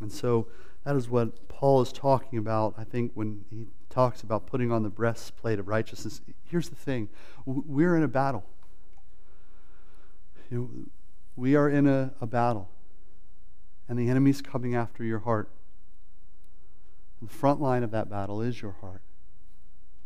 And 0.01 0.13
so 0.13 0.47
that 0.87 0.95
is 0.95 1.11
what 1.11 1.49
Paul 1.49 1.83
is 1.83 1.93
talking 1.93 2.39
about, 2.39 2.75
I 2.79 2.85
think, 2.85 3.11
when 3.15 3.45
he 3.51 3.67
talks 3.91 4.23
about 4.23 4.47
putting 4.47 4.71
on 4.71 4.85
the 4.85 4.89
breastplate 4.89 5.59
of 5.59 5.67
righteousness. 5.67 6.21
Here's 6.45 6.69
the 6.69 6.77
thing 6.77 7.09
we're 7.45 7.97
in 7.97 8.05
a 8.05 8.09
battle. 8.09 8.45
You 10.49 10.59
know, 10.59 10.71
we 11.35 11.57
are 11.57 11.69
in 11.69 11.89
a, 11.89 12.13
a 12.21 12.27
battle, 12.29 12.71
and 13.89 13.99
the 13.99 14.09
enemy's 14.09 14.41
coming 14.41 14.77
after 14.77 15.03
your 15.03 15.19
heart. 15.19 15.51
the 17.21 17.29
front 17.29 17.61
line 17.61 17.83
of 17.83 17.91
that 17.91 18.09
battle 18.09 18.41
is 18.41 18.63
your 18.63 18.77
heart. 18.81 19.03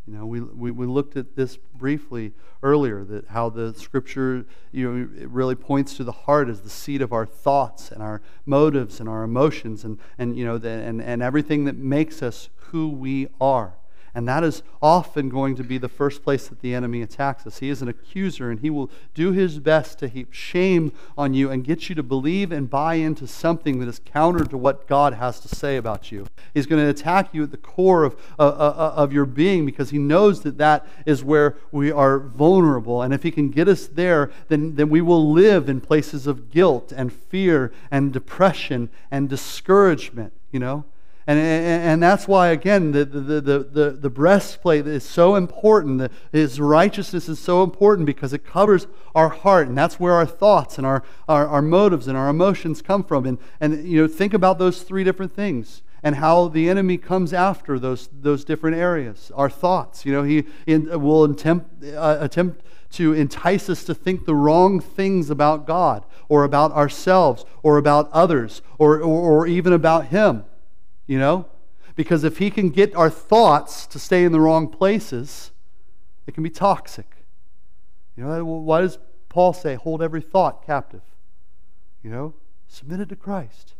You 0.07 0.15
know, 0.15 0.27
we, 0.27 0.41
we, 0.41 0.71
we 0.71 0.87
looked 0.87 1.17
at 1.17 1.37
this 1.37 1.57
briefly 1.57 2.33
earlier, 2.63 3.05
that 3.05 3.29
how 3.29 3.49
the 3.49 3.75
scripture, 3.75 4.45
you 4.73 4.93
know, 4.93 5.23
it 5.23 5.29
really 5.29 5.55
points 5.55 5.97
to 5.97 6.05
the 6.05 6.13
heart 6.13 6.49
as 6.49 6.63
the 6.63 6.71
seat 6.71 7.03
of 7.03 7.13
our 7.13 7.27
thoughts 7.27 7.93
and 7.93 8.03
our 8.03 8.21
motives 8.45 9.01
and 9.01 9.09
our 9.09 9.23
emotions 9.23 9.85
and, 9.85 9.99
and 10.19 10.37
you 10.37 10.45
know, 10.45 10.59
the, 10.59 10.69
and, 10.69 11.01
and 11.01 11.23
everything 11.23 11.65
that 11.65 11.77
makes 11.77 12.23
us 12.23 12.49
who 12.57 12.89
we 12.89 13.29
are. 13.41 13.75
And 14.15 14.27
that 14.29 14.43
is 14.43 14.63
often 14.83 15.29
going 15.29 15.55
to 15.57 15.63
be 15.63 15.79
the 15.79 15.89
first 15.89 16.25
place 16.25 16.49
that 16.49 16.61
the 16.61 16.75
enemy 16.75 17.03
attacks 17.03 17.47
us. 17.47 17.59
He 17.59 17.69
is 17.69 17.81
an 17.81 17.89
accuser, 17.89 18.51
and 18.51 18.61
he 18.61 18.71
will 18.71 18.91
do 19.15 19.33
his 19.33 19.59
best 19.59 19.99
to 20.01 20.09
heap 20.09 20.33
shame 20.33 20.93
on 21.17 21.33
you 21.35 21.51
and 21.51 21.65
get 21.65 21.89
you 21.89 21.95
to 21.95 22.03
believe 22.03 22.51
and 22.51 22.69
buy 22.69 22.95
into 22.95 23.27
something 23.27 23.79
that 23.79 23.89
is 23.89 24.01
counter 24.05 24.45
to 24.45 24.57
what 24.57 24.89
God 24.89 25.15
has 25.15 25.39
to 25.41 25.49
say 25.49 25.77
about 25.77 26.11
you. 26.11 26.27
He's 26.55 26.67
going 26.67 26.83
to 26.83 26.91
attack 26.91 27.33
you 27.33 27.45
at 27.45 27.53
the 27.53 27.57
core 27.57 28.05
of, 28.05 28.17
uh, 28.39 28.43
uh, 28.43 28.75
uh, 28.77 28.93
of 28.97 29.13
your 29.13 29.27
being 29.27 29.65
because 29.65 29.91
he 29.91 29.99
knows 29.99 30.43
that 30.43 30.59
that 30.59 30.87
is 31.07 31.23
where 31.23 31.57
we 31.71 31.93
are 31.93 32.19
vulnerable. 32.19 33.03
And 33.03 33.15
if 33.15 33.23
he 33.23 33.31
can 33.31 33.51
get 33.51 33.69
us 33.69 33.87
there, 33.87 34.31
then, 34.49 34.75
then 34.75 34.89
we 34.89 35.01
will 35.01 35.31
live 35.31 35.69
in 35.69 35.81
places 35.81 36.27
of 36.27 36.51
guilt 36.51 36.93
and 36.93 37.13
fear 37.13 37.73
and 37.91 38.13
depression 38.13 38.89
and 39.11 39.29
discouragement, 39.29 40.33
you 40.51 40.59
know? 40.59 40.85
And, 41.31 41.39
and, 41.39 41.83
and, 41.85 42.03
that's 42.03 42.27
why, 42.27 42.49
again, 42.49 42.91
the, 42.91 43.05
the, 43.05 43.41
the, 43.41 43.59
the, 43.61 43.91
the 43.93 44.11
breastplate 44.11 44.89
is 44.89 45.05
so 45.05 45.37
important. 45.37 45.99
The, 45.99 46.11
his 46.33 46.59
righteousness 46.59 47.29
is 47.29 47.39
so 47.39 47.63
important 47.63 48.07
because 48.07 48.33
it 48.33 48.45
covers 48.45 48.89
our 49.15 49.29
heart. 49.29 49.69
And 49.69 49.79
that's 49.79 50.01
where 50.01 50.15
our 50.15 50.27
thoughts 50.27 50.77
and 50.77 50.85
our, 50.85 51.05
our, 51.29 51.47
our 51.47 51.63
motives 51.63 52.09
and 52.09 52.19
our 52.19 52.29
emotions 52.29 52.83
come 52.83 53.05
from. 53.05 53.27
And, 53.27 53.39
and, 53.61 53.87
you 53.87 54.03
know, 54.03 54.09
think 54.09 54.35
about 54.35 54.59
those 54.59 54.83
three 54.83 55.05
different 55.05 55.33
things 55.33 55.83
and 56.03 56.17
how 56.17 56.49
the 56.49 56.69
enemy 56.69 56.99
comes 56.99 57.33
after 57.33 57.79
those, 57.79 58.09
those 58.13 58.45
different 58.45 58.77
areas. 58.77 59.31
Our 59.37 59.49
thoughts, 59.49 60.05
you 60.05 60.13
know, 60.13 60.25
he 60.25 60.47
in, 60.67 61.01
will 61.01 61.23
attempt, 61.23 61.85
uh, 61.85 62.17
attempt 62.19 62.65
to 62.95 63.13
entice 63.13 63.71
us 63.71 63.85
to 63.85 63.95
think 63.95 64.27
the 64.27 64.35
wrong 64.35 64.81
things 64.81 65.31
about 65.31 65.65
God 65.65 66.05
or 66.29 66.43
about 66.43 66.73
ourselves 66.73 67.45
or 67.63 67.79
about 67.79 68.11
others 68.11 68.63
or, 68.79 68.97
or, 68.97 69.43
or 69.43 69.47
even 69.47 69.73
about 69.73 70.07
Him 70.07 70.43
you 71.11 71.19
know? 71.19 71.45
Because 71.97 72.23
if 72.23 72.39
he 72.39 72.51
can 72.51 72.71
get 72.71 72.95
our 72.95 73.11
thoughts 73.11 73.85
to 73.89 73.99
stay 73.99 74.23
in 74.23 74.31
the 74.31 74.39
wrong 74.39 74.69
places, 74.69 75.51
it 76.25 76.35
can 76.35 76.45
be 76.45 76.51
toxic. 76.51 77.27
You 78.17 78.23
know, 78.23 78.45
why 78.45 78.83
does 78.83 78.99
Paul 79.29 79.53
say, 79.53 79.75
hold 79.75 80.03
every 80.03 80.21
thought 80.21 80.65
captive? 80.65 81.03
You 82.05 82.11
know, 82.11 82.35
submit 82.69 83.01
it 83.01 83.09
to 83.09 83.17
Christ. 83.17 83.75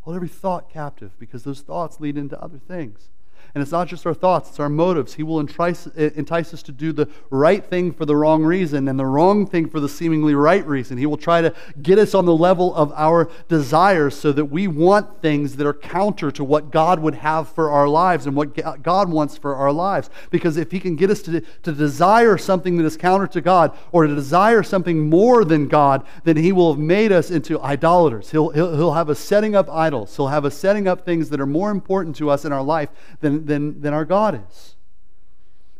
Hold 0.00 0.16
every 0.16 0.28
thought 0.28 0.70
captive 0.70 1.12
because 1.18 1.44
those 1.44 1.60
thoughts 1.60 2.00
lead 2.00 2.16
into 2.16 2.42
other 2.42 2.58
things. 2.58 3.10
And 3.54 3.60
it's 3.60 3.72
not 3.72 3.86
just 3.86 4.06
our 4.06 4.14
thoughts, 4.14 4.48
it's 4.48 4.60
our 4.60 4.70
motives. 4.70 5.12
He 5.14 5.22
will 5.22 5.38
entice, 5.38 5.86
entice 5.88 6.54
us 6.54 6.62
to 6.62 6.72
do 6.72 6.90
the 6.90 7.06
right 7.28 7.62
thing 7.62 7.92
for 7.92 8.06
the 8.06 8.16
wrong 8.16 8.42
reason 8.42 8.88
and 8.88 8.98
the 8.98 9.04
wrong 9.04 9.46
thing 9.46 9.68
for 9.68 9.78
the 9.78 9.90
seemingly 9.90 10.34
right 10.34 10.66
reason. 10.66 10.96
He 10.96 11.04
will 11.04 11.18
try 11.18 11.42
to 11.42 11.54
get 11.82 11.98
us 11.98 12.14
on 12.14 12.24
the 12.24 12.34
level 12.34 12.74
of 12.74 12.92
our 12.92 13.30
desires 13.48 14.16
so 14.16 14.32
that 14.32 14.46
we 14.46 14.68
want 14.68 15.20
things 15.20 15.56
that 15.56 15.66
are 15.66 15.74
counter 15.74 16.30
to 16.30 16.42
what 16.42 16.70
God 16.70 17.00
would 17.00 17.16
have 17.16 17.46
for 17.46 17.70
our 17.70 17.88
lives 17.88 18.26
and 18.26 18.34
what 18.34 18.82
God 18.82 19.10
wants 19.10 19.36
for 19.36 19.54
our 19.54 19.70
lives. 19.70 20.08
Because 20.30 20.56
if 20.56 20.70
He 20.70 20.80
can 20.80 20.96
get 20.96 21.10
us 21.10 21.20
to, 21.22 21.42
to 21.62 21.72
desire 21.72 22.38
something 22.38 22.78
that 22.78 22.86
is 22.86 22.96
counter 22.96 23.26
to 23.26 23.42
God 23.42 23.76
or 23.92 24.06
to 24.06 24.14
desire 24.14 24.62
something 24.62 25.10
more 25.10 25.44
than 25.44 25.68
God, 25.68 26.06
then 26.24 26.38
He 26.38 26.52
will 26.52 26.72
have 26.72 26.80
made 26.80 27.12
us 27.12 27.30
into 27.30 27.60
idolaters. 27.60 28.30
He'll, 28.30 28.48
he'll, 28.48 28.74
he'll 28.76 28.94
have 28.94 29.10
us 29.10 29.18
setting 29.18 29.54
up 29.54 29.68
idols, 29.68 30.16
He'll 30.16 30.28
have 30.28 30.46
us 30.46 30.56
setting 30.56 30.88
up 30.88 31.04
things 31.04 31.28
that 31.28 31.40
are 31.40 31.46
more 31.46 31.70
important 31.70 32.16
to 32.16 32.30
us 32.30 32.46
in 32.46 32.52
our 32.52 32.62
life 32.62 32.88
than 33.20 33.41
than, 33.46 33.80
than 33.80 33.92
our 33.94 34.04
God 34.04 34.44
is. 34.48 34.76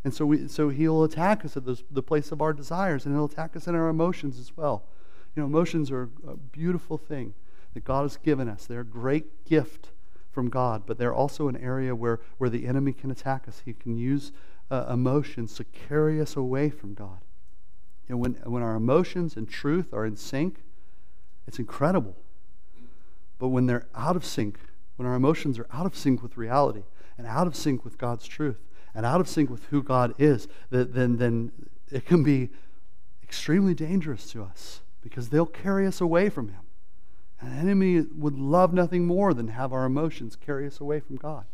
And 0.03 0.13
so, 0.13 0.25
we, 0.25 0.47
so 0.47 0.69
he'll 0.69 1.03
attack 1.03 1.45
us 1.45 1.55
at 1.55 1.65
those, 1.65 1.83
the 1.89 2.03
place 2.03 2.31
of 2.31 2.41
our 2.41 2.53
desires, 2.53 3.05
and 3.05 3.15
he'll 3.15 3.25
attack 3.25 3.55
us 3.55 3.67
in 3.67 3.75
our 3.75 3.87
emotions 3.87 4.37
as 4.37 4.55
well. 4.57 4.83
You 5.35 5.41
know, 5.41 5.47
emotions 5.47 5.91
are 5.91 6.09
a 6.27 6.35
beautiful 6.35 6.97
thing 6.97 7.33
that 7.73 7.83
God 7.83 8.03
has 8.03 8.17
given 8.17 8.49
us. 8.49 8.65
They're 8.65 8.81
a 8.81 8.85
great 8.85 9.45
gift 9.45 9.89
from 10.31 10.49
God, 10.49 10.83
but 10.85 10.97
they're 10.97 11.13
also 11.13 11.47
an 11.47 11.55
area 11.55 11.95
where, 11.95 12.19
where 12.37 12.49
the 12.49 12.67
enemy 12.67 12.91
can 12.91 13.11
attack 13.11 13.47
us. 13.47 13.61
He 13.63 13.73
can 13.73 13.95
use 13.95 14.31
uh, 14.69 14.85
emotions 14.89 15.55
to 15.55 15.63
carry 15.63 16.19
us 16.19 16.35
away 16.35 16.69
from 16.69 16.93
God. 16.93 17.19
You 18.07 18.15
know, 18.15 18.17
when, 18.17 18.33
when 18.43 18.63
our 18.63 18.75
emotions 18.75 19.37
and 19.37 19.47
truth 19.47 19.93
are 19.93 20.05
in 20.05 20.17
sync, 20.17 20.63
it's 21.47 21.59
incredible. 21.59 22.15
But 23.39 23.49
when 23.49 23.67
they're 23.67 23.87
out 23.95 24.15
of 24.15 24.25
sync, 24.25 24.59
when 24.95 25.07
our 25.07 25.15
emotions 25.15 25.57
are 25.59 25.67
out 25.71 25.85
of 25.85 25.95
sync 25.95 26.21
with 26.21 26.37
reality, 26.37 26.83
and 27.17 27.27
out 27.27 27.47
of 27.47 27.55
sync 27.55 27.83
with 27.83 27.97
God's 27.97 28.27
truth 28.27 28.59
and 28.95 29.05
out 29.05 29.21
of 29.21 29.27
sync 29.27 29.49
with 29.49 29.65
who 29.65 29.81
God 29.81 30.13
is, 30.17 30.47
then, 30.69 31.17
then 31.17 31.51
it 31.91 32.05
can 32.05 32.23
be 32.23 32.49
extremely 33.23 33.73
dangerous 33.73 34.29
to 34.31 34.43
us 34.43 34.81
because 35.01 35.29
they'll 35.29 35.45
carry 35.45 35.87
us 35.87 35.99
away 36.01 36.29
from 36.29 36.49
Him. 36.49 36.61
The 37.41 37.49
enemy 37.49 38.01
would 38.15 38.37
love 38.37 38.73
nothing 38.73 39.05
more 39.05 39.33
than 39.33 39.49
have 39.49 39.73
our 39.73 39.85
emotions 39.85 40.35
carry 40.35 40.65
us 40.65 40.79
away 40.79 40.99
from 40.99 41.17
God. 41.17 41.45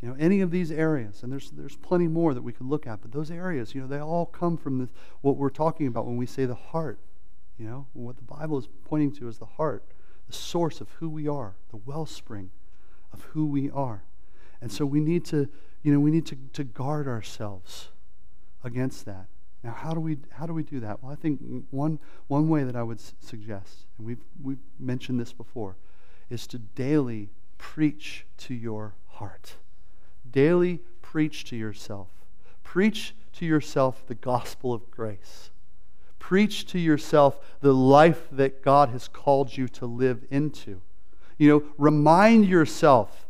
You 0.00 0.08
know, 0.08 0.16
any 0.18 0.40
of 0.40 0.50
these 0.50 0.70
areas, 0.70 1.22
and 1.22 1.32
there's, 1.32 1.50
there's 1.50 1.76
plenty 1.76 2.08
more 2.08 2.34
that 2.34 2.42
we 2.42 2.52
could 2.52 2.66
look 2.66 2.86
at, 2.86 3.00
but 3.00 3.12
those 3.12 3.30
areas, 3.30 3.74
you 3.74 3.80
know, 3.80 3.86
they 3.86 3.98
all 3.98 4.26
come 4.26 4.56
from 4.56 4.78
this, 4.78 4.90
what 5.20 5.36
we're 5.36 5.50
talking 5.50 5.86
about 5.86 6.06
when 6.06 6.16
we 6.16 6.26
say 6.26 6.44
the 6.44 6.54
heart. 6.54 6.98
You 7.58 7.66
know, 7.66 7.86
what 7.92 8.16
the 8.16 8.22
Bible 8.22 8.58
is 8.58 8.68
pointing 8.84 9.12
to 9.12 9.28
is 9.28 9.38
the 9.38 9.46
heart, 9.46 9.84
the 10.26 10.32
source 10.32 10.80
of 10.80 10.90
who 10.98 11.08
we 11.08 11.28
are, 11.28 11.54
the 11.70 11.76
wellspring 11.76 12.50
of 13.12 13.22
who 13.32 13.46
we 13.46 13.70
are. 13.70 14.04
And 14.64 14.72
so 14.72 14.86
we 14.86 14.98
need 14.98 15.26
to, 15.26 15.46
you 15.82 15.92
know, 15.92 16.00
we 16.00 16.10
need 16.10 16.24
to, 16.24 16.38
to 16.54 16.64
guard 16.64 17.06
ourselves 17.06 17.88
against 18.64 19.04
that. 19.04 19.26
Now, 19.62 19.72
how 19.72 19.92
do 19.92 20.00
we 20.00 20.16
how 20.30 20.46
do 20.46 20.54
we 20.54 20.62
do 20.62 20.80
that? 20.80 21.02
Well, 21.02 21.12
I 21.12 21.16
think 21.16 21.38
one 21.70 21.98
one 22.28 22.48
way 22.48 22.64
that 22.64 22.74
I 22.74 22.82
would 22.82 22.98
suggest, 22.98 23.84
and 23.98 24.06
we've 24.06 24.24
we've 24.42 24.62
mentioned 24.80 25.20
this 25.20 25.34
before, 25.34 25.76
is 26.30 26.46
to 26.46 26.58
daily 26.58 27.28
preach 27.58 28.24
to 28.38 28.54
your 28.54 28.94
heart. 29.08 29.56
Daily 30.30 30.80
preach 31.02 31.44
to 31.50 31.56
yourself. 31.56 32.08
Preach 32.62 33.14
to 33.34 33.44
yourself 33.44 34.06
the 34.06 34.14
gospel 34.14 34.72
of 34.72 34.90
grace. 34.90 35.50
Preach 36.18 36.64
to 36.68 36.78
yourself 36.78 37.38
the 37.60 37.74
life 37.74 38.28
that 38.32 38.62
God 38.62 38.88
has 38.88 39.08
called 39.08 39.58
you 39.58 39.68
to 39.68 39.84
live 39.84 40.24
into. 40.30 40.80
You 41.36 41.50
know, 41.50 41.62
remind 41.76 42.46
yourself 42.46 43.23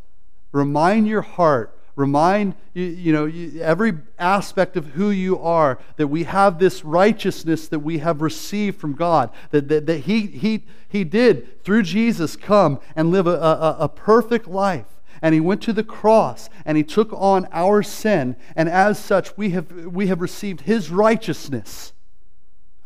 Remind 0.55 1.09
your 1.09 1.23
heart, 1.23 1.77
remind 1.97 2.55
you, 2.75 2.85
you 2.85 3.13
know 3.13 3.27
every 3.61 3.95
aspect 4.21 4.77
of 4.77 4.87
who 4.87 5.11
you 5.11 5.37
are 5.41 5.81
that 5.97 6.07
we 6.07 6.23
have 6.25 6.61
this 6.61 6.85
righteousness 6.85 7.67
that 7.67 7.81
we 7.81 7.99
have 7.99 8.23
received 8.23 8.81
from 8.81 8.95
god 8.95 9.31
that, 9.51 9.67
that, 9.67 9.87
that 9.87 9.99
he, 9.99 10.27
he, 10.27 10.65
he 10.89 11.03
did 11.03 11.63
through 11.65 11.83
jesus 11.83 12.37
come 12.37 12.81
and 12.95 13.11
live 13.11 13.27
a, 13.27 13.31
a, 13.31 13.77
a 13.81 13.89
perfect 13.89 14.47
life. 14.47 14.87
And 15.21 15.35
he 15.35 15.41
went 15.41 15.61
to 15.63 15.73
the 15.73 15.85
cross 15.85 16.49
and 16.65 16.77
he 16.77 16.85
took 16.85 17.13
on 17.13 17.49
our 17.51 17.83
sin 17.83 18.37
and 18.55 18.69
as 18.69 18.97
such 18.99 19.37
we 19.37 19.51
have, 19.51 19.73
we 19.73 20.07
have 20.07 20.21
received 20.21 20.63
his 20.63 20.89
righteousness. 20.91 21.93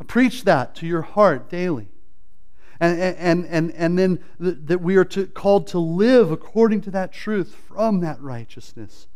Preach 0.07 0.43
that 0.45 0.73
to 0.75 0.87
your 0.87 1.03
heart 1.03 1.49
daily 1.49 1.89
and, 2.79 2.99
and, 2.99 3.45
and, 3.47 3.71
and 3.73 3.99
then 3.99 4.19
that 4.39 4.81
we 4.81 4.95
are 4.95 5.05
to, 5.05 5.27
called 5.27 5.67
to 5.67 5.79
live 5.79 6.31
according 6.31 6.81
to 6.81 6.91
that 6.91 7.11
truth 7.11 7.53
from 7.67 7.99
that 7.99 8.21
righteousness. 8.21 9.07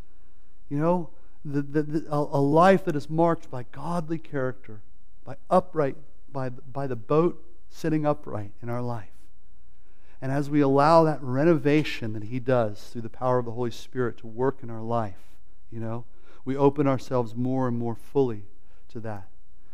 You 0.70 0.78
know, 0.78 1.10
the, 1.46 1.62
the, 1.62 1.84
the, 1.84 2.06
a 2.10 2.42
life 2.42 2.86
that 2.86 2.96
is 2.96 3.10
marked 3.10 3.50
by 3.50 3.64
godly 3.72 4.18
character, 4.18 4.82
by 5.24 5.38
upright, 5.50 5.96
by, 6.32 6.50
by 6.50 6.88
the 6.88 6.96
boat 6.96 7.44
sitting 7.70 8.06
upright 8.06 8.52
in 8.62 8.70
our 8.70 8.82
life. 8.82 9.10
And 10.22 10.32
as 10.32 10.50
we 10.50 10.62
allow 10.62 11.04
that 11.04 11.22
renovation 11.22 12.14
that 12.14 12.24
He 12.24 12.40
does 12.40 12.90
through 12.90 13.02
the 13.02 13.10
power 13.10 13.40
of 13.40 13.46
the 13.46 13.52
Holy 13.52 13.72
Spirit 13.72 14.18
to 14.20 14.28
work 14.28 14.60
in 14.62 14.70
our 14.70 14.82
life, 14.82 15.36
you 15.70 15.80
know, 15.80 16.06
we 16.46 16.56
open 16.56 16.88
ourselves 16.88 17.36
more 17.36 17.68
and 17.68 17.78
more 17.78 17.96
fully 17.96 18.46
to 18.90 19.00
that. 19.02 19.28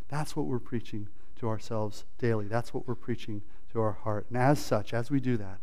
That's 0.08 0.36
what 0.36 0.46
we're 0.46 0.60
preaching 0.60 1.08
to 1.40 1.48
ourselves 1.48 2.04
daily. 2.18 2.48
That's 2.48 2.74
what 2.74 2.88
we're 2.88 2.96
preaching 2.96 3.42
to 3.72 3.82
our 3.82 3.92
heart. 3.92 4.26
And 4.30 4.38
as 4.38 4.60
such, 4.60 4.94
as 4.94 5.12
we 5.12 5.20
do 5.20 5.38
that, 5.38 5.60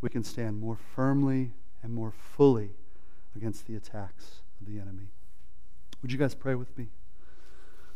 we 0.00 0.08
can 0.08 0.24
stand 0.24 0.60
more 0.60 0.76
firmly 0.76 1.52
and 1.82 1.94
more 1.94 2.12
fully 2.12 2.70
against 3.36 3.66
the 3.66 3.76
attacks 3.76 4.40
of 4.60 4.66
the 4.66 4.80
enemy. 4.80 5.08
Would 6.02 6.12
you 6.12 6.18
guys 6.18 6.34
pray 6.34 6.54
with 6.54 6.76
me? 6.76 6.88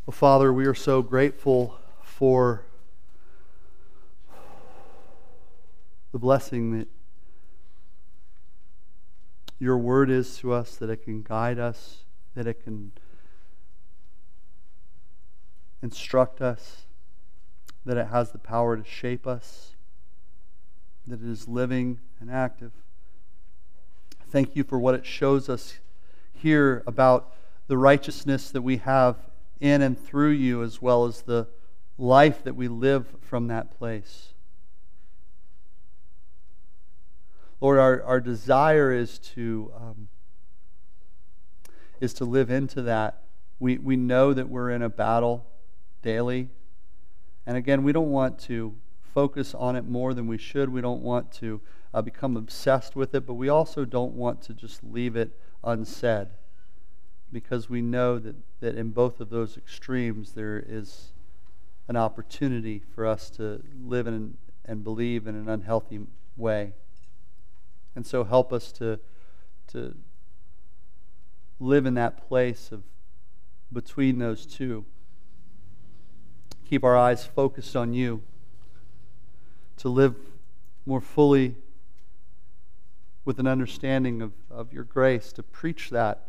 Well, 0.07 0.13
Father, 0.13 0.53
we 0.53 0.67
are 0.67 0.75
so 0.75 1.03
grateful 1.03 1.79
for 2.03 2.65
the 6.13 6.19
blessing 6.19 6.79
that 6.79 6.89
your 9.59 9.77
word 9.77 10.11
is 10.11 10.37
to 10.39 10.53
us, 10.53 10.77
that 10.77 10.91
it 10.91 11.03
can 11.03 11.23
guide 11.23 11.59
us, 11.59 12.05
that 12.35 12.47
it 12.47 12.63
can 12.63 12.93
instruct 15.83 16.41
us 16.41 16.86
that 17.87 17.97
it 17.97 18.09
has 18.09 18.33
the 18.33 18.39
power 18.39 18.77
to 18.77 18.85
shape 18.85 19.27
us, 19.27 19.77
that 21.07 21.23
it 21.23 21.29
is 21.29 21.47
living 21.47 22.01
and 22.21 22.31
active. 22.31 22.73
Thank 24.29 24.57
you 24.57 24.65
for 24.65 24.79
what 24.79 24.97
it 24.97 25.07
shows 25.07 25.49
us 25.49 25.79
here 26.35 26.83
about 26.85 27.33
the 27.69 27.79
righteousness 27.79 28.51
that 28.51 28.63
we 28.63 28.79
have 28.79 29.17
in 29.61 29.83
and 29.83 29.99
through 29.99 30.31
you, 30.31 30.65
as 30.65 30.83
well 30.83 31.05
as 31.05 31.23
the 31.23 31.47
life 31.97 32.43
that 32.43 32.57
we 32.57 32.67
live 32.67 33.07
from 33.21 33.47
that 33.47 33.79
place. 33.79 34.33
Lord, 37.61 37.79
our, 37.79 38.03
our 38.03 38.21
desire 38.21 38.93
is 38.93 39.19
to, 39.21 39.73
um, 39.77 40.09
is 42.01 42.13
to 42.15 42.25
live 42.25 42.51
into 42.51 42.83
that. 42.83 43.23
We, 43.61 43.79
we 43.79 43.97
know 43.97 44.35
that 44.35 44.49
we're 44.49 44.71
in 44.71 44.83
a 44.83 44.91
battle 44.91 45.47
daily 46.03 46.51
and 47.47 47.57
again, 47.57 47.83
we 47.83 47.93
don't 47.93 48.11
want 48.11 48.39
to 48.41 48.75
focus 49.15 49.55
on 49.55 49.77
it 49.77 49.87
more 49.87 50.13
than 50.13 50.27
we 50.27 50.37
should. 50.37 50.69
We 50.69 50.81
don't 50.81 51.03
want 51.03 51.33
to 51.35 51.61
uh, 51.95 52.03
become 52.03 52.37
obsessed 52.37 52.97
with 52.97 53.15
it, 53.15 53.27
but 53.27 53.35
we 53.35 53.49
also 53.49 53.85
don't 53.85 54.15
want 54.15 54.43
to 54.43 54.55
just 54.55 54.83
leave 54.85 55.17
it 55.17 55.39
unsaid 55.65 56.29
because 57.33 57.71
we 57.71 57.81
know 57.81 58.19
that, 58.19 58.37
that 58.61 58.77
in 58.77 58.91
both 58.91 59.21
of 59.21 59.31
those 59.31 59.57
extremes 59.57 60.33
there 60.33 60.63
is 60.67 61.13
an 61.89 61.97
opportunity 61.97 62.83
for 62.95 63.07
us 63.07 63.31
to 63.31 63.63
live 63.85 64.07
in 64.07 64.37
and 64.65 64.83
believe 64.83 65.27
in 65.27 65.35
an 65.37 65.49
unhealthy 65.49 66.01
way. 66.37 66.73
And 67.95 68.05
so 68.05 68.25
help 68.25 68.53
us 68.53 68.73
to, 68.73 68.99
to 69.69 69.95
live 71.61 71.87
in 71.87 71.95
that 71.95 72.29
place 72.29 72.71
of 72.73 72.83
between 73.73 74.19
those 74.19 74.45
two 74.45 74.85
keep 76.69 76.83
our 76.83 76.97
eyes 76.97 77.25
focused 77.25 77.77
on 77.77 77.93
you, 77.93 78.23
to 79.77 79.89
live 79.89 80.17
more 80.85 81.01
fully 81.01 81.55
with 83.25 83.39
an 83.39 83.47
understanding 83.47 84.21
of, 84.21 84.33
of 84.51 84.73
your 84.73 84.85
grace, 84.85 85.33
to 85.33 85.43
preach 85.43 85.91
that 85.91 86.27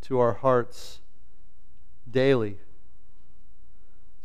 to 0.00 0.18
our 0.18 0.34
hearts 0.34 1.00
daily, 2.10 2.58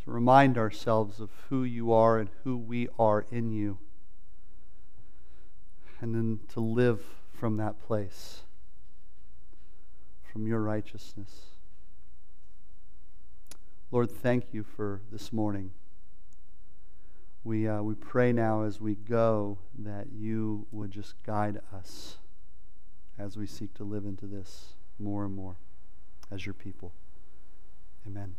to 0.04 0.10
remind 0.10 0.56
ourselves 0.56 1.20
of 1.20 1.30
who 1.48 1.64
you 1.64 1.92
are 1.92 2.18
and 2.18 2.30
who 2.44 2.56
we 2.56 2.88
are 2.98 3.26
in 3.30 3.50
you, 3.50 3.78
and 6.00 6.14
then 6.14 6.40
to 6.48 6.60
live 6.60 7.02
from 7.30 7.56
that 7.56 7.80
place, 7.86 8.42
from 10.32 10.46
your 10.46 10.60
righteousness. 10.60 11.51
Lord, 13.92 14.10
thank 14.10 14.54
you 14.54 14.62
for 14.62 15.02
this 15.12 15.34
morning. 15.34 15.70
we, 17.44 17.68
uh, 17.68 17.82
we 17.82 17.94
pray 17.94 18.32
now 18.32 18.62
as 18.62 18.80
we 18.80 18.94
go 18.94 19.58
that 19.78 20.06
you 20.10 20.66
would 20.72 20.90
just 20.90 21.22
guide 21.24 21.60
us 21.76 22.16
as 23.18 23.36
we 23.36 23.46
seek 23.46 23.74
to 23.74 23.84
live 23.84 24.06
into 24.06 24.26
this 24.26 24.76
more 24.98 25.26
and 25.26 25.36
more 25.36 25.56
as 26.30 26.46
your 26.46 26.54
people. 26.54 26.94
Amen. 28.06 28.34